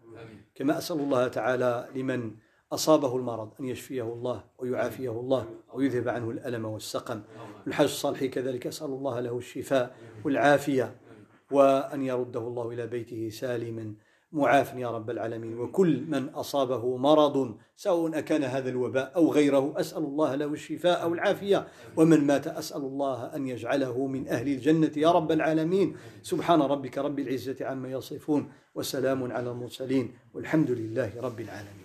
[0.55, 2.35] كما أسأل الله تعالى لمن
[2.73, 7.23] أصابه المرض أن يشفيه الله ويعافيه الله ويذهب عنه الألم والسقم.
[7.67, 10.97] الحاج الصالح كذلك أسأل الله له الشفاء والعافية
[11.51, 13.95] وأن يرده الله إلى بيته سالما
[14.33, 15.59] معاف يا رب العالمين.
[15.59, 21.15] وكل من أصابه مرض سواء أكان هذا الوباء أو غيره أسأل الله له الشفاء أو
[21.15, 21.67] العافية
[21.97, 25.97] ومن مات أسأل الله أن يجعله من أهل الجنة يا رب العالمين.
[26.23, 31.84] سبحان ربك رب العزة عما يصفون وسلام على المرسلين والحمد لله رب العالمين.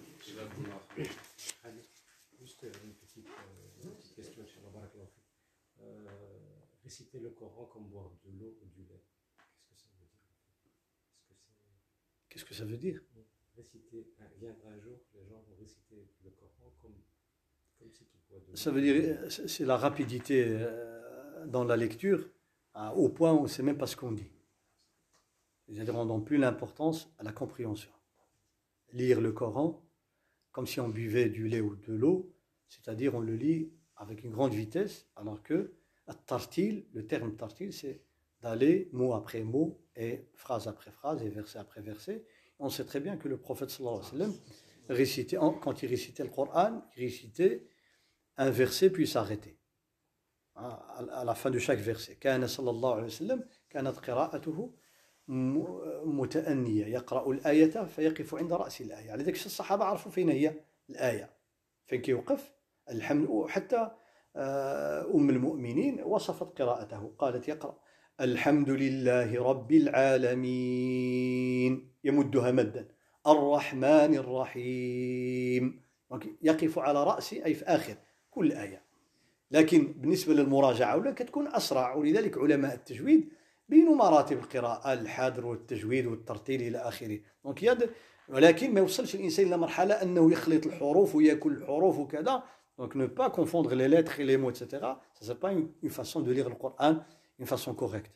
[12.59, 12.99] Ça veut dire
[13.55, 14.05] Réciter,
[14.37, 16.93] viendra un jour, les gens vont réciter le Coran comme,
[17.77, 18.07] comme qu'ils
[18.47, 18.55] de.
[18.55, 22.29] Ça veut dire, c'est la rapidité euh, dans la lecture,
[22.95, 24.31] au point où on ne sait même pas ce qu'on dit.
[25.67, 27.91] C'est-à-dire, on donne plus l'importance à la compréhension.
[28.93, 29.85] Lire le Coran,
[30.51, 32.33] comme si on buvait du lait ou de l'eau,
[32.69, 35.73] c'est-à-dire on le lit avec une grande vitesse, alors que
[36.25, 38.01] tartil, le terme tartil, c'est
[38.41, 42.25] d'aller mot après mot et phrase après phrase et verset après verset.
[42.59, 44.33] On sait très bien que le prophète sallallahu alayhi wa sallam
[44.89, 47.67] récitait, quand il récitait le Coran, il récitait
[48.37, 49.57] un verset puis s'arrêter.
[50.55, 50.71] À
[51.21, 52.15] à la fin de chaque verset.
[52.19, 54.73] كان صلى الله عليه وسلم كانت قراءته
[56.05, 60.53] متأنية يقرأ الآية فيقف عند رأس الآية على ذلك الصحابة عرفوا فين هي
[60.89, 61.29] الآية
[61.85, 62.53] فين كيوقف
[62.89, 63.91] الحمد وحتى
[64.35, 67.79] آه، أم المؤمنين وصفت قراءته قالت يقرأ
[68.21, 71.13] الحمد لله رب العالمين.
[72.03, 72.87] يمدها مدا.
[73.27, 75.81] الرحمن الرحيم.
[76.41, 77.95] يقف على رأس أي في آخر
[78.31, 78.81] كل آية.
[79.51, 81.95] لكن بالنسبة للمراجعة ولا كتكون أسرع.
[81.95, 83.29] ولذلك علماء التجويد
[83.69, 87.19] بينوا مراتب القراءة الحذر والتجويد والترتيل إلى آخره.
[87.45, 87.89] دونك
[88.29, 92.43] ولكن ما يوصلش الإنسان إلى مرحلة أنه يخلط الحروف ويأكل الحروف وكذا.
[92.79, 94.67] Donc ne pas confondre les lettres et les mots, etc.
[94.71, 96.95] Ça, c'est pas une, une façon de lire le Coran,
[97.39, 98.11] une façon correcte.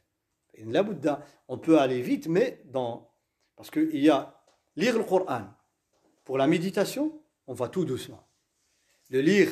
[0.60, 3.10] La Bouddha, on peut aller vite, mais dans...
[3.56, 4.40] Parce qu'il y a
[4.76, 5.48] lire le Coran.
[6.24, 8.28] Pour la méditation, on va tout doucement.
[9.10, 9.50] Le lire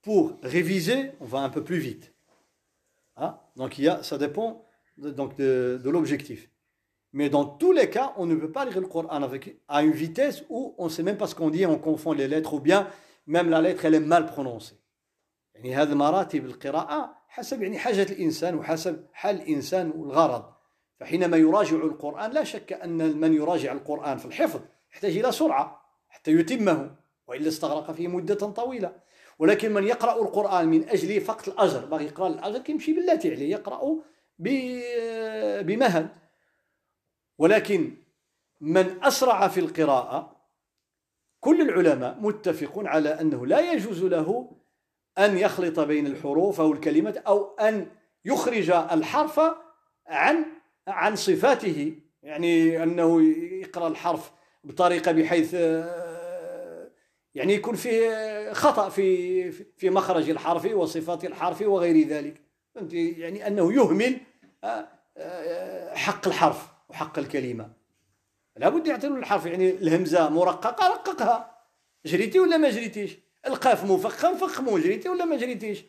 [0.00, 2.12] pour réviser, on va un peu plus vite.
[3.16, 3.38] Hein?
[3.56, 4.64] Donc il y a, ça dépend
[4.96, 6.50] de, donc de, de l'objectif.
[7.12, 9.92] Mais dans tous les cas, on ne peut pas lire le Coran avec, à une
[9.92, 12.60] vitesse où on ne sait même pas ce qu'on dit, on confond les lettres, ou
[12.60, 12.88] bien
[13.26, 14.78] même la lettre elle est mal prononcée.
[17.32, 20.52] حسب يعني حاجة الإنسان وحسب حال الإنسان والغرض.
[21.00, 24.60] فحينما يراجع القرآن لا شك أن من يراجع القرآن في الحفظ
[24.92, 26.96] يحتاج إلى سرعة حتى يتمه
[27.26, 28.96] وإلا استغرق فيه مدة طويلة.
[29.38, 34.02] ولكن من يقرأ القرآن من أجل فقط الأجر باغي يقرأ الأجر كيمشي بالتي عليه يقرأ
[35.62, 36.08] بمهل.
[37.38, 37.96] ولكن
[38.60, 40.36] من أسرع في القراءة
[41.40, 44.56] كل العلماء متفقون على أنه لا يجوز له
[45.18, 47.86] أن يخلط بين الحروف أو الكلمات أو أن
[48.24, 49.40] يخرج الحرف
[50.06, 50.44] عن
[50.88, 51.96] عن صفاته.
[52.22, 53.22] يعني أنه
[53.52, 54.32] يقرأ الحرف
[54.64, 56.90] بطريقة بحيث آه،
[57.34, 62.40] يعني يكون فيه خطأ في في مخرج الحرف وصفات الحرف وغير ذلك؟
[62.92, 64.20] يعني أنه يهمل
[64.64, 67.72] آه، آه، حق الحرف وحق الكلمة.
[68.56, 69.46] لابد يعتنوا الحرف.
[69.46, 71.58] يعني الهمزة مرققة رققها.
[72.06, 75.84] جريتي ولا ما جريتيش؟ القاف مفخم فخمو جريتي ولا ما جريتيش؟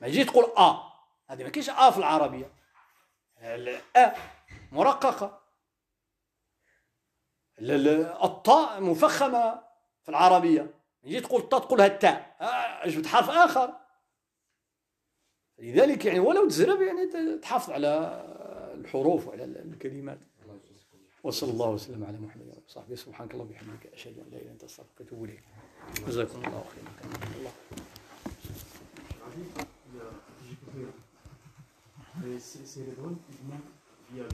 [0.00, 0.90] ما تجي تقول آ.
[1.28, 2.52] هذه ما كاينش آ في العربية.
[3.96, 4.14] أ
[4.72, 5.40] مرققة.
[7.58, 9.62] ال- ال- الطاء مفخمة
[10.02, 10.74] في العربية.
[11.04, 12.36] يجي تقول الطاء تقولها التاء.
[12.40, 13.76] آه، جبت حرف آخر.
[15.58, 17.06] لذلك يعني ولو تزرب يعني
[17.38, 17.88] تحافظ على
[18.74, 20.18] الحروف وعلى الكلمات.
[21.24, 22.94] وصلى الله وسلم على محمد وصحبه.
[22.94, 25.42] سبحانك اللهم وبحمدك أشهد أن لا إله إلا أنت أستغفرك وأتوب إليك.
[26.08, 26.92] جزاكم الله خيرا.
[27.38, 27.52] الله.
[32.38, 33.32] C'est les drones qui